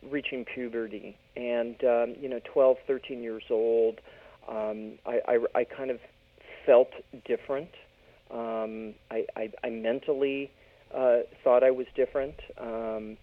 reaching 0.09 0.45
puberty, 0.45 1.17
and 1.35 1.75
um, 1.83 2.15
you 2.19 2.29
know, 2.29 2.39
12, 2.51 2.77
13 2.87 3.21
years 3.21 3.43
old. 3.49 3.99
Um, 4.47 4.93
I, 5.05 5.19
I, 5.27 5.39
I 5.55 5.63
kind 5.63 5.91
of 5.91 5.99
felt 6.65 6.89
different. 7.25 7.69
Um, 8.31 8.95
I, 9.11 9.25
I, 9.35 9.51
I 9.63 9.69
mentally 9.69 10.51
uh, 10.95 11.19
thought 11.43 11.63
I 11.63 11.71
was 11.71 11.87
different. 11.95 12.35
Um, 12.57 13.17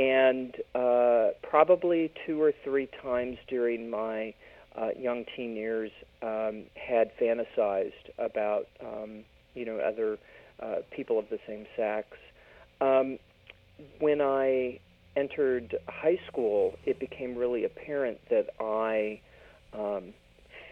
and 0.00 0.56
uh, 0.74 1.28
probably 1.42 2.10
two 2.26 2.40
or 2.40 2.52
three 2.64 2.88
times 3.02 3.36
during 3.48 3.90
my 3.90 4.32
uh, 4.74 4.88
young 4.98 5.26
teen 5.36 5.56
years, 5.56 5.90
um, 6.22 6.64
had 6.74 7.10
fantasized 7.18 8.08
about 8.18 8.66
um, 8.80 9.24
you 9.54 9.66
know 9.66 9.78
other 9.78 10.18
uh, 10.62 10.76
people 10.90 11.18
of 11.18 11.26
the 11.28 11.38
same 11.46 11.66
sex. 11.76 12.06
Um, 12.80 13.18
when 13.98 14.22
I 14.22 14.80
entered 15.16 15.76
high 15.86 16.18
school, 16.28 16.78
it 16.86 16.98
became 16.98 17.36
really 17.36 17.64
apparent 17.64 18.18
that 18.30 18.48
I 18.58 19.20
um, 19.74 20.14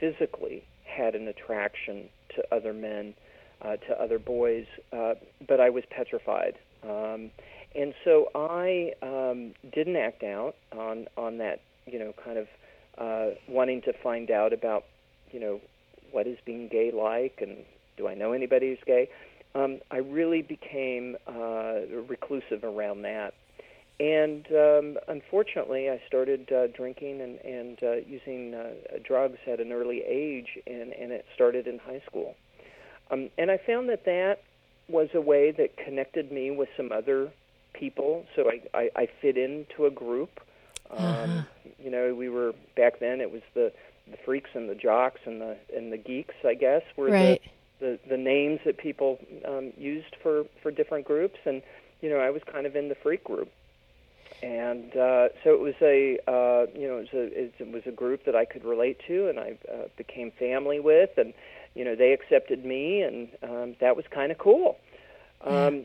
physically 0.00 0.64
had 0.84 1.14
an 1.14 1.28
attraction 1.28 2.08
to 2.34 2.54
other 2.54 2.72
men, 2.72 3.14
uh, 3.60 3.76
to 3.76 4.00
other 4.00 4.18
boys, 4.18 4.64
uh, 4.92 5.14
but 5.46 5.60
I 5.60 5.68
was 5.68 5.84
petrified. 5.90 6.54
Um, 6.82 7.30
and 7.74 7.94
so 8.04 8.28
I 8.34 8.92
um, 9.02 9.54
didn't 9.72 9.96
act 9.96 10.22
out 10.22 10.54
on 10.76 11.06
on 11.16 11.38
that, 11.38 11.60
you 11.86 11.98
know, 11.98 12.12
kind 12.24 12.38
of 12.38 12.46
uh, 12.98 13.34
wanting 13.48 13.82
to 13.82 13.92
find 14.02 14.30
out 14.30 14.52
about 14.52 14.84
you 15.32 15.40
know, 15.40 15.60
what 16.10 16.26
is 16.26 16.38
being 16.44 16.68
gay 16.68 16.90
like, 16.90 17.38
and 17.40 17.58
do 17.96 18.08
I 18.08 18.14
know 18.14 18.32
anybody 18.32 18.68
who's 18.68 18.78
gay? 18.86 19.08
Um, 19.54 19.80
I 19.90 19.98
really 19.98 20.42
became 20.42 21.16
uh, 21.26 21.80
reclusive 22.08 22.64
around 22.64 23.02
that. 23.02 23.34
And 24.00 24.46
um, 24.52 24.98
unfortunately, 25.08 25.90
I 25.90 26.00
started 26.06 26.52
uh, 26.52 26.68
drinking 26.68 27.20
and, 27.20 27.38
and 27.40 27.78
uh, 27.82 27.96
using 28.06 28.54
uh, 28.54 28.98
drugs 29.04 29.38
at 29.50 29.58
an 29.58 29.72
early 29.72 30.02
age, 30.06 30.58
and, 30.66 30.92
and 30.92 31.10
it 31.10 31.24
started 31.34 31.66
in 31.66 31.78
high 31.78 32.02
school. 32.06 32.34
Um, 33.10 33.30
and 33.38 33.50
I 33.50 33.58
found 33.58 33.88
that 33.88 34.04
that 34.04 34.36
was 34.88 35.08
a 35.14 35.20
way 35.20 35.50
that 35.50 35.76
connected 35.76 36.30
me 36.30 36.50
with 36.50 36.68
some 36.76 36.92
other 36.92 37.32
people. 37.72 38.24
So 38.34 38.50
I, 38.50 38.62
I, 38.76 38.90
I 38.96 39.08
fit 39.20 39.36
into 39.36 39.86
a 39.86 39.90
group. 39.90 40.40
Um, 40.90 41.04
uh-huh. 41.04 41.42
You 41.82 41.90
know, 41.90 42.14
we 42.14 42.28
were 42.28 42.54
back 42.76 43.00
then. 43.00 43.20
It 43.20 43.30
was 43.30 43.42
the 43.54 43.72
the 44.10 44.16
freaks 44.24 44.50
and 44.54 44.70
the 44.70 44.74
jocks 44.74 45.20
and 45.26 45.40
the 45.40 45.56
and 45.76 45.92
the 45.92 45.98
geeks, 45.98 46.34
I 46.44 46.54
guess, 46.54 46.82
were 46.96 47.10
right. 47.10 47.42
the, 47.78 47.98
the 48.08 48.10
the 48.10 48.16
names 48.16 48.60
that 48.64 48.78
people 48.78 49.18
um, 49.46 49.72
used 49.76 50.16
for 50.22 50.44
for 50.62 50.70
different 50.70 51.06
groups, 51.06 51.38
and 51.44 51.62
you 52.00 52.08
know, 52.08 52.18
I 52.18 52.30
was 52.30 52.42
kind 52.50 52.66
of 52.66 52.76
in 52.76 52.88
the 52.88 52.94
freak 52.94 53.24
group. 53.24 53.50
and 54.42 54.96
uh, 54.96 55.28
so 55.42 55.52
it 55.52 55.60
was 55.60 55.74
a 55.82 56.18
uh, 56.26 56.66
you 56.78 56.86
know 56.88 56.98
it 56.98 57.08
was 57.12 57.14
a 57.14 57.62
it 57.62 57.72
was 57.72 57.82
a 57.86 57.90
group 57.90 58.24
that 58.24 58.36
I 58.36 58.44
could 58.44 58.64
relate 58.64 59.00
to, 59.08 59.28
and 59.28 59.38
I 59.38 59.58
uh, 59.70 59.88
became 59.96 60.30
family 60.38 60.80
with, 60.80 61.10
and 61.18 61.34
you 61.74 61.84
know 61.84 61.94
they 61.94 62.12
accepted 62.12 62.64
me, 62.64 63.02
and 63.02 63.28
um, 63.42 63.76
that 63.80 63.96
was 63.96 64.04
kind 64.10 64.32
of 64.32 64.38
cool. 64.38 64.78
Um, 65.42 65.84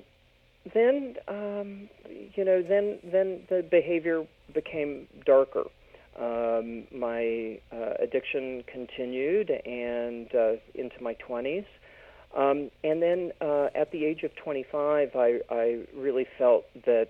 then 0.73 1.15
um, 1.27 1.89
you 2.35 2.45
know 2.45 2.61
then 2.61 2.99
then 3.03 3.41
the 3.49 3.65
behavior 3.69 4.25
became 4.53 5.07
darker. 5.25 5.65
Um, 6.19 6.83
my 6.95 7.59
uh, 7.71 7.93
addiction 7.99 8.63
continued 8.71 9.49
and 9.49 10.27
uh, 10.35 10.53
into 10.75 11.01
my 11.01 11.15
20s. 11.27 11.65
Um, 12.37 12.69
and 12.83 13.01
then 13.01 13.31
uh, 13.41 13.69
at 13.73 13.91
the 13.91 14.05
age 14.05 14.23
of 14.23 14.35
25, 14.35 15.09
I, 15.15 15.39
I 15.49 15.79
really 15.95 16.27
felt 16.37 16.65
that 16.85 17.07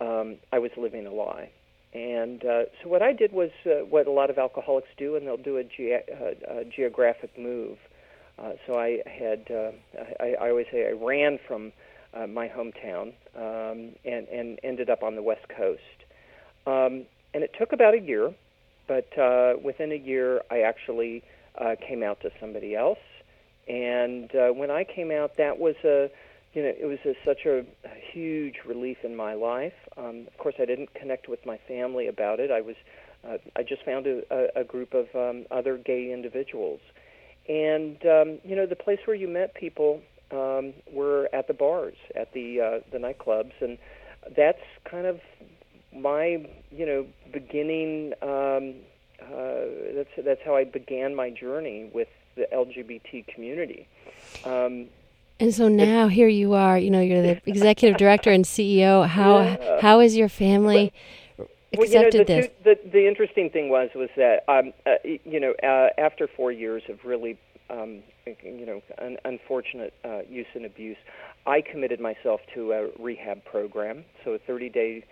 um, 0.00 0.36
I 0.52 0.58
was 0.58 0.70
living 0.78 1.06
a 1.06 1.12
lie. 1.12 1.50
And 1.92 2.44
uh, 2.44 2.62
so 2.82 2.88
what 2.88 3.02
I 3.02 3.12
did 3.12 3.32
was 3.32 3.50
uh, 3.66 3.84
what 3.84 4.06
a 4.06 4.10
lot 4.10 4.30
of 4.30 4.38
alcoholics 4.38 4.88
do, 4.96 5.16
and 5.16 5.26
they'll 5.26 5.36
do 5.36 5.56
a, 5.58 5.64
ge- 5.64 5.90
a, 5.90 6.60
a 6.60 6.64
geographic 6.64 7.38
move. 7.38 7.78
Uh, 8.38 8.52
so 8.66 8.78
I 8.78 9.02
had, 9.06 9.46
uh, 9.50 9.72
I, 10.20 10.34
I 10.40 10.48
always 10.50 10.66
say 10.72 10.86
I 10.86 10.92
ran 10.92 11.38
from 11.46 11.72
uh, 12.14 12.26
my 12.26 12.48
hometown 12.48 13.12
um, 13.36 13.94
and, 14.04 14.26
and 14.28 14.58
ended 14.62 14.90
up 14.90 15.02
on 15.02 15.14
the 15.14 15.22
West 15.22 15.46
Coast. 15.56 15.80
Um, 16.66 17.06
and 17.32 17.44
it 17.44 17.54
took 17.58 17.72
about 17.72 17.94
a 17.94 18.00
year, 18.00 18.34
but 18.88 19.16
uh, 19.18 19.54
within 19.62 19.92
a 19.92 19.96
year, 19.96 20.42
I 20.50 20.60
actually 20.60 21.22
uh, 21.58 21.76
came 21.86 22.02
out 22.02 22.20
to 22.22 22.30
somebody 22.40 22.74
else. 22.74 22.98
And 23.68 24.34
uh, 24.34 24.48
when 24.48 24.70
I 24.70 24.84
came 24.84 25.10
out, 25.10 25.36
that 25.38 25.58
was 25.58 25.76
a, 25.84 26.10
you 26.54 26.62
know, 26.62 26.72
it 26.76 26.86
was 26.86 26.98
a, 27.04 27.14
such 27.24 27.46
a, 27.46 27.60
a 27.60 28.12
huge 28.12 28.56
relief 28.66 28.98
in 29.04 29.14
my 29.14 29.34
life. 29.34 29.72
Um, 29.96 30.26
of 30.26 30.36
course, 30.38 30.56
I 30.58 30.64
didn't 30.64 30.92
connect 30.94 31.28
with 31.28 31.44
my 31.46 31.58
family 31.68 32.08
about 32.08 32.40
it. 32.40 32.50
I 32.50 32.60
was, 32.60 32.74
uh, 33.24 33.36
I 33.54 33.62
just 33.62 33.84
found 33.84 34.06
a, 34.06 34.22
a, 34.30 34.62
a 34.62 34.64
group 34.64 34.94
of 34.94 35.06
um, 35.14 35.46
other 35.50 35.76
gay 35.76 36.12
individuals, 36.12 36.80
and 37.48 37.96
um, 38.06 38.38
you 38.42 38.56
know, 38.56 38.66
the 38.66 38.76
place 38.76 38.98
where 39.04 39.16
you 39.16 39.28
met 39.28 39.54
people 39.54 40.00
um, 40.32 40.72
were 40.92 41.28
at 41.32 41.46
the 41.46 41.54
bars, 41.54 41.96
at 42.14 42.32
the 42.32 42.60
uh, 42.60 42.80
the 42.92 42.98
nightclubs, 42.98 43.52
and 43.60 43.78
that's 44.36 44.62
kind 44.84 45.06
of 45.06 45.20
my 45.94 46.46
you 46.70 46.86
know 46.86 47.06
beginning. 47.32 48.12
Um, 48.22 48.74
uh, 49.22 49.94
that's 49.94 50.10
that's 50.24 50.40
how 50.44 50.56
I 50.56 50.64
began 50.64 51.14
my 51.14 51.30
journey 51.30 51.90
with 51.92 52.08
the 52.36 52.48
LGBT 52.52 53.26
community. 53.26 53.86
Um, 54.44 54.86
and 55.38 55.54
so 55.54 55.68
now 55.68 56.08
here 56.08 56.28
you 56.28 56.54
are. 56.54 56.78
You 56.78 56.90
know, 56.90 57.00
you're 57.00 57.22
the 57.22 57.40
executive 57.46 57.98
director 57.98 58.30
and 58.30 58.44
CEO. 58.44 59.06
How 59.06 59.40
Yeah. 59.40 59.80
how 59.80 60.00
is 60.00 60.16
your 60.16 60.28
family 60.28 60.92
well, 61.38 61.48
accepted 61.72 62.14
you 62.14 62.18
know, 62.20 62.24
the, 62.24 62.24
this? 62.24 62.46
two- 62.46 62.52
the 62.64 62.90
the 62.90 63.08
interesting 63.08 63.50
thing 63.50 63.68
was 63.68 63.90
was 63.94 64.10
that 64.16 64.44
um, 64.48 64.72
uh, 64.86 64.94
you 65.04 65.40
know 65.40 65.54
uh, 65.62 65.88
after 65.98 66.26
four 66.28 66.52
years 66.52 66.82
of 66.88 67.04
really 67.04 67.38
um, 67.70 68.02
you 68.26 68.66
know 68.66 68.80
un- 69.00 69.18
unfortunate 69.24 69.94
uh, 70.04 70.20
use 70.28 70.46
and 70.54 70.64
abuse, 70.64 70.96
I 71.46 71.62
committed 71.62 72.00
myself 72.00 72.40
to 72.54 72.72
a 72.72 72.88
rehab 72.98 73.44
program. 73.44 74.04
So 74.24 74.32
a 74.32 74.38
30 74.38 74.68
day 74.68 75.04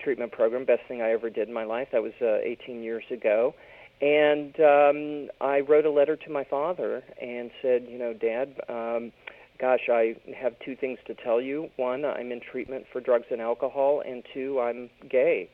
treatment 0.00 0.32
program, 0.32 0.64
best 0.64 0.82
thing 0.88 1.02
I 1.02 1.10
ever 1.12 1.30
did 1.30 1.48
in 1.48 1.54
my 1.54 1.64
life. 1.64 1.88
That 1.92 2.02
was 2.02 2.12
uh, 2.20 2.38
18 2.42 2.82
years 2.82 3.04
ago. 3.10 3.54
And 4.00 4.54
um, 4.60 5.30
I 5.40 5.60
wrote 5.60 5.86
a 5.86 5.90
letter 5.90 6.16
to 6.16 6.30
my 6.30 6.44
father 6.44 7.02
and 7.20 7.50
said, 7.62 7.86
you 7.88 7.98
know, 7.98 8.12
Dad, 8.12 8.54
um, 8.68 9.10
gosh, 9.58 9.88
I 9.88 10.16
have 10.38 10.52
two 10.64 10.76
things 10.76 10.98
to 11.06 11.14
tell 11.14 11.40
you. 11.40 11.70
One, 11.76 12.04
I'm 12.04 12.30
in 12.30 12.40
treatment 12.40 12.84
for 12.92 13.00
drugs 13.00 13.24
and 13.30 13.40
alcohol, 13.40 14.02
and 14.06 14.22
two, 14.34 14.60
I'm 14.60 14.90
gay. 15.08 15.48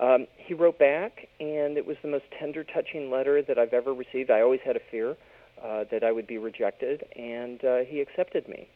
Um, 0.00 0.26
he 0.36 0.54
wrote 0.54 0.78
back, 0.78 1.28
and 1.40 1.76
it 1.76 1.84
was 1.84 1.96
the 2.02 2.08
most 2.08 2.24
tender, 2.38 2.64
touching 2.64 3.10
letter 3.10 3.42
that 3.42 3.58
I've 3.58 3.72
ever 3.72 3.92
received. 3.92 4.30
I 4.30 4.42
always 4.42 4.60
had 4.64 4.76
a 4.76 4.80
fear 4.90 5.16
that 5.62 6.02
I 6.04 6.12
would 6.12 6.26
be 6.26 6.38
rejected, 6.38 7.04
and 7.16 7.64
uh, 7.64 7.78
he 7.78 8.00
accepted 8.00 8.48
me. 8.48 8.68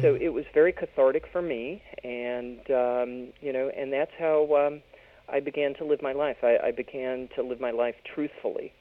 So 0.00 0.14
it 0.14 0.30
was 0.30 0.46
very 0.54 0.72
cathartic 0.72 1.26
for 1.30 1.42
me, 1.42 1.82
and 2.02 2.58
um, 2.70 3.34
you 3.42 3.52
know, 3.52 3.70
and 3.76 3.92
that's 3.92 4.12
how 4.18 4.56
um, 4.56 4.82
I 5.28 5.40
began 5.40 5.74
to 5.74 5.84
live 5.84 6.00
my 6.00 6.14
life. 6.14 6.38
I, 6.42 6.56
I 6.56 6.70
began 6.70 7.28
to 7.34 7.42
live 7.42 7.60
my 7.60 7.70
life 7.70 7.96
truthfully, 8.02 8.72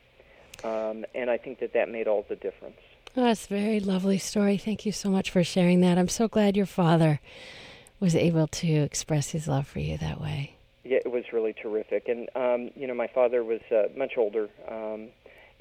um, 0.64 1.04
and 1.14 1.30
I 1.30 1.38
think 1.38 1.60
that 1.60 1.74
that 1.74 1.90
made 1.90 2.08
all 2.08 2.26
the 2.30 2.38
difference. 2.38 2.78
Oh, 3.18 3.26
that's 3.26 3.48
a 3.48 3.50
very 3.50 3.82
lovely 3.82 4.18
story. 4.18 4.58
Thank 4.58 4.86
you 4.86 4.94
so 4.94 5.10
much 5.10 5.30
for 5.30 5.44
sharing 5.44 5.82
that. 5.82 5.98
I'm 5.98 6.08
so 6.08 6.30
glad 6.30 6.56
your 6.56 6.66
father 6.66 7.20
was 8.00 8.16
able 8.16 8.48
to 8.48 8.68
express 8.68 9.32
his 9.32 9.46
love 9.46 9.68
for 9.68 9.80
you 9.80 9.98
that 9.98 10.22
way. 10.22 10.56
Yeah, 10.86 11.00
it 11.04 11.12
was 11.12 11.26
really 11.34 11.54
terrific. 11.54 12.08
And 12.08 12.30
um, 12.34 12.72
you 12.78 12.88
know, 12.88 12.94
my 12.94 13.08
father 13.08 13.44
was 13.44 13.62
uh, 13.70 13.90
much 13.98 14.14
older, 14.18 14.48
um, 14.70 15.10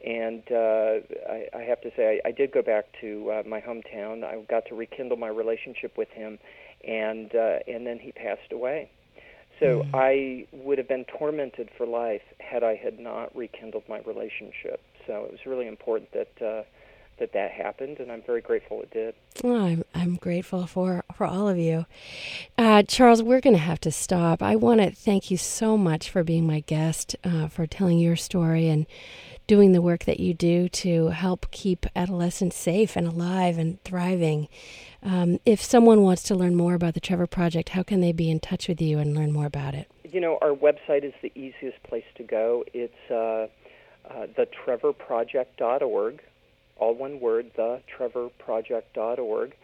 and 0.05 0.43
uh, 0.51 1.01
I, 1.31 1.47
I 1.55 1.62
have 1.62 1.81
to 1.83 1.91
say, 1.97 2.21
I, 2.25 2.29
I 2.29 2.33
did 2.33 2.53
go 2.53 2.62
back 2.62 2.87
to 3.01 3.31
uh, 3.31 3.43
my 3.49 3.61
hometown. 3.61 4.25
I 4.25 4.41
got 4.49 4.67
to 4.67 4.75
rekindle 4.75 5.17
my 5.17 5.29
relationship 5.29 5.97
with 5.97 6.09
him, 6.11 6.38
and 6.87 7.35
uh, 7.35 7.59
and 7.67 7.87
then 7.87 7.99
he 7.99 8.12
passed 8.12 8.53
away. 8.53 8.91
So 9.61 9.87
I 9.95 10.47
would 10.51 10.79
have 10.79 10.88
been 10.88 11.05
tormented 11.05 11.71
for 11.77 11.87
life 11.87 12.23
had 12.41 12.65
I 12.65 12.75
had 12.75 12.99
not 12.99 13.35
rekindled 13.37 13.85
my 13.88 14.01
relationship. 14.01 14.81
So 15.07 15.25
it 15.25 15.31
was 15.31 15.41
really 15.47 15.69
important 15.69 16.11
that 16.12 16.45
uh, 16.45 16.62
that 17.22 17.32
that 17.32 17.52
happened, 17.52 17.98
and 17.98 18.11
I'm 18.12 18.22
very 18.22 18.40
grateful 18.40 18.82
it 18.82 18.90
did. 18.90 19.14
Oh, 19.42 19.64
I'm 19.64 19.85
I'm 19.94 20.16
grateful 20.16 20.66
for 20.66 21.04
for 21.14 21.26
all 21.26 21.48
of 21.48 21.56
you, 21.56 21.87
uh, 22.58 22.82
Charles. 22.82 23.22
We're 23.22 23.40
going 23.40 23.56
to 23.56 23.62
have 23.62 23.80
to 23.80 23.90
stop. 23.90 24.42
I 24.42 24.56
want 24.56 24.80
to 24.80 24.90
thank 24.90 25.30
you 25.30 25.37
so 25.37 25.78
much 25.78 26.11
for 26.11 26.22
being 26.22 26.46
my 26.46 26.61
guest, 26.61 27.16
uh, 27.24 27.48
for 27.48 27.66
telling 27.66 27.98
your 27.98 28.16
story 28.16 28.68
and 28.68 28.87
doing 29.46 29.72
the 29.72 29.82
work 29.82 30.04
that 30.04 30.20
you 30.20 30.35
do 30.35 30.68
to 30.68 31.08
help 31.08 31.50
keep 31.50 31.87
adolescents 31.96 32.56
safe 32.56 32.96
and 32.96 33.06
alive 33.06 33.58
and 33.58 33.82
thriving. 33.85 34.48
Um, 35.02 35.40
if 35.44 35.61
someone 35.61 36.02
wants 36.02 36.22
to 36.24 36.35
learn 36.35 36.54
more 36.54 36.74
about 36.74 36.94
the 36.94 37.00
Trevor 37.00 37.26
Project, 37.26 37.70
how 37.70 37.82
can 37.82 38.00
they 38.00 38.12
be 38.12 38.30
in 38.30 38.38
touch 38.38 38.68
with 38.68 38.80
you 38.80 38.98
and 38.98 39.16
learn 39.16 39.32
more 39.32 39.46
about 39.46 39.74
it? 39.74 39.88
you 40.12 40.20
know, 40.20 40.38
our 40.42 40.54
website 40.54 41.04
is 41.04 41.14
the 41.22 41.32
easiest 41.35 41.82
place 41.82 42.04
to 42.16 42.22
go. 42.22 42.64
It's 42.74 43.11
uh, 43.11 43.46
uh, 44.08 44.26
thetrevorproject.org, 44.37 46.20
all 46.83 46.95
one 46.95 47.21
word, 47.21 47.53
thetrevorproject.org. 47.57 49.55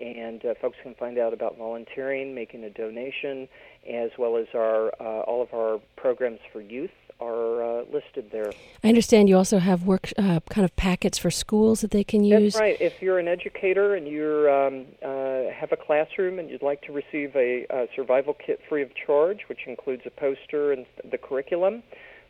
And 0.00 0.44
uh, 0.44 0.54
folks 0.60 0.76
can 0.84 0.94
find 0.94 1.18
out 1.18 1.32
about 1.32 1.58
volunteering, 1.58 2.32
making 2.32 2.62
a 2.62 2.70
donation, 2.70 3.48
as 3.90 4.10
well 4.16 4.36
as 4.36 4.46
our 4.54 4.92
uh, 5.00 5.22
all 5.22 5.42
of 5.42 5.52
our 5.52 5.80
programs 5.96 6.38
for 6.52 6.60
youth 6.60 6.92
are 7.20 7.80
uh, 7.80 7.84
listed 7.92 8.30
there. 8.30 8.52
I 8.84 8.88
understand 8.88 9.28
you 9.28 9.36
also 9.36 9.58
have 9.58 9.82
work 9.82 10.12
uh, 10.16 10.38
kind 10.50 10.64
of 10.64 10.76
packets 10.76 11.18
for 11.18 11.32
schools 11.32 11.80
that 11.80 11.90
they 11.90 12.04
can 12.04 12.22
use. 12.22 12.52
That's 12.52 12.60
right. 12.60 12.80
If 12.80 13.02
you're 13.02 13.18
an 13.18 13.26
educator 13.26 13.96
and 13.96 14.06
you 14.06 14.48
um, 14.48 14.86
uh, 15.02 15.52
have 15.52 15.72
a 15.72 15.76
classroom 15.76 16.38
and 16.38 16.48
you'd 16.48 16.62
like 16.62 16.82
to 16.82 16.92
receive 16.92 17.34
a, 17.34 17.66
uh 17.68 17.86
survival 17.96 18.34
kit 18.34 18.60
free 18.68 18.82
of 18.82 18.90
charge, 18.94 19.40
which 19.48 19.66
includes 19.66 20.02
a 20.06 20.10
poster 20.10 20.70
and 20.72 20.86
the 21.10 21.18
curriculum 21.18 21.82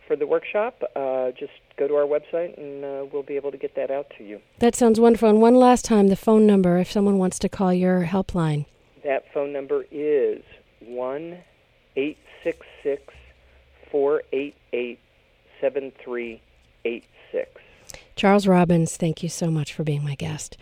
for 0.09 0.17
the 0.17 0.27
workshop, 0.27 0.83
uh, 0.97 1.31
just 1.39 1.53
go 1.77 1.87
to 1.87 1.95
our 1.95 2.07
website 2.07 2.59
and 2.59 2.85
uh, 2.85 3.07
we'll 3.13 3.23
be 3.23 3.37
able 3.37 3.53
to 3.53 3.59
get 3.59 3.77
that 3.77 3.91
out 3.91 4.11
to 4.17 4.25
you. 4.25 4.41
That 4.59 4.75
sounds 4.75 4.99
wonderful. 4.99 5.29
And 5.29 5.41
one 5.41 5.55
last 5.55 5.85
time, 5.85 6.09
the 6.09 6.17
phone 6.17 6.47
number 6.47 6.79
if 6.79 6.91
someone 6.91 7.19
wants 7.19 7.39
to 7.41 7.49
call 7.49 7.73
your 7.73 8.07
helpline. 8.07 8.65
That 9.05 9.27
phone 9.33 9.53
number 9.53 9.85
is 9.93 10.43
one 10.81 11.39
eight 11.97 12.19
six 12.43 12.67
six 12.83 13.03
four 13.93 14.23
eight 14.33 14.57
eight 14.73 14.99
seven 15.61 15.93
three 16.03 16.41
eight 16.85 17.05
six. 17.31 17.51
Charles 18.17 18.47
Robbins, 18.47 18.97
thank 18.97 19.23
you 19.23 19.29
so 19.29 19.51
much 19.51 19.73
for 19.73 19.85
being 19.85 20.03
my 20.03 20.15
guest. 20.15 20.57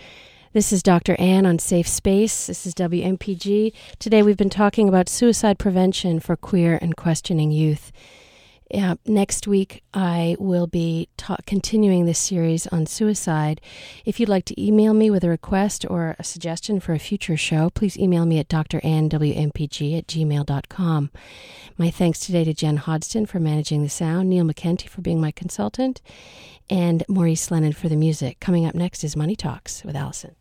This 0.52 0.72
is 0.72 0.82
Dr. 0.82 1.16
Ann 1.18 1.44
on 1.44 1.58
Safe 1.58 1.86
Space. 1.86 2.46
This 2.46 2.66
is 2.66 2.74
WMPG. 2.74 3.72
Today 3.98 4.22
we've 4.22 4.36
been 4.36 4.50
talking 4.50 4.88
about 4.88 5.08
suicide 5.08 5.58
prevention 5.58 6.18
for 6.18 6.36
queer 6.36 6.78
and 6.80 6.96
questioning 6.96 7.50
youth. 7.50 7.92
Next 8.70 9.46
week, 9.46 9.82
I 9.94 10.36
will 10.38 10.66
be 10.66 11.08
ta- 11.16 11.36
continuing 11.46 12.06
this 12.06 12.18
series 12.18 12.66
on 12.68 12.86
suicide. 12.86 13.60
If 14.04 14.18
you'd 14.18 14.28
like 14.28 14.44
to 14.46 14.60
email 14.62 14.92
me 14.92 15.10
with 15.10 15.22
a 15.24 15.28
request 15.28 15.86
or 15.88 16.16
a 16.18 16.24
suggestion 16.24 16.80
for 16.80 16.92
a 16.92 16.98
future 16.98 17.36
show, 17.36 17.70
please 17.70 17.96
email 17.96 18.26
me 18.26 18.38
at 18.38 18.48
drannwmpg 18.48 19.98
at 19.98 20.06
gmail.com. 20.06 21.10
My 21.78 21.90
thanks 21.90 22.18
today 22.18 22.44
to 22.44 22.54
Jen 22.54 22.78
Hodgson 22.78 23.26
for 23.26 23.38
managing 23.38 23.82
the 23.82 23.88
sound, 23.88 24.30
Neil 24.30 24.44
McKenty 24.44 24.88
for 24.88 25.00
being 25.00 25.20
my 25.20 25.30
consultant, 25.30 26.02
and 26.68 27.04
Maurice 27.08 27.50
Lennon 27.50 27.72
for 27.72 27.88
the 27.88 27.96
music. 27.96 28.40
Coming 28.40 28.66
up 28.66 28.74
next 28.74 29.04
is 29.04 29.16
Money 29.16 29.36
Talks 29.36 29.84
with 29.84 29.94
Allison. 29.94 30.34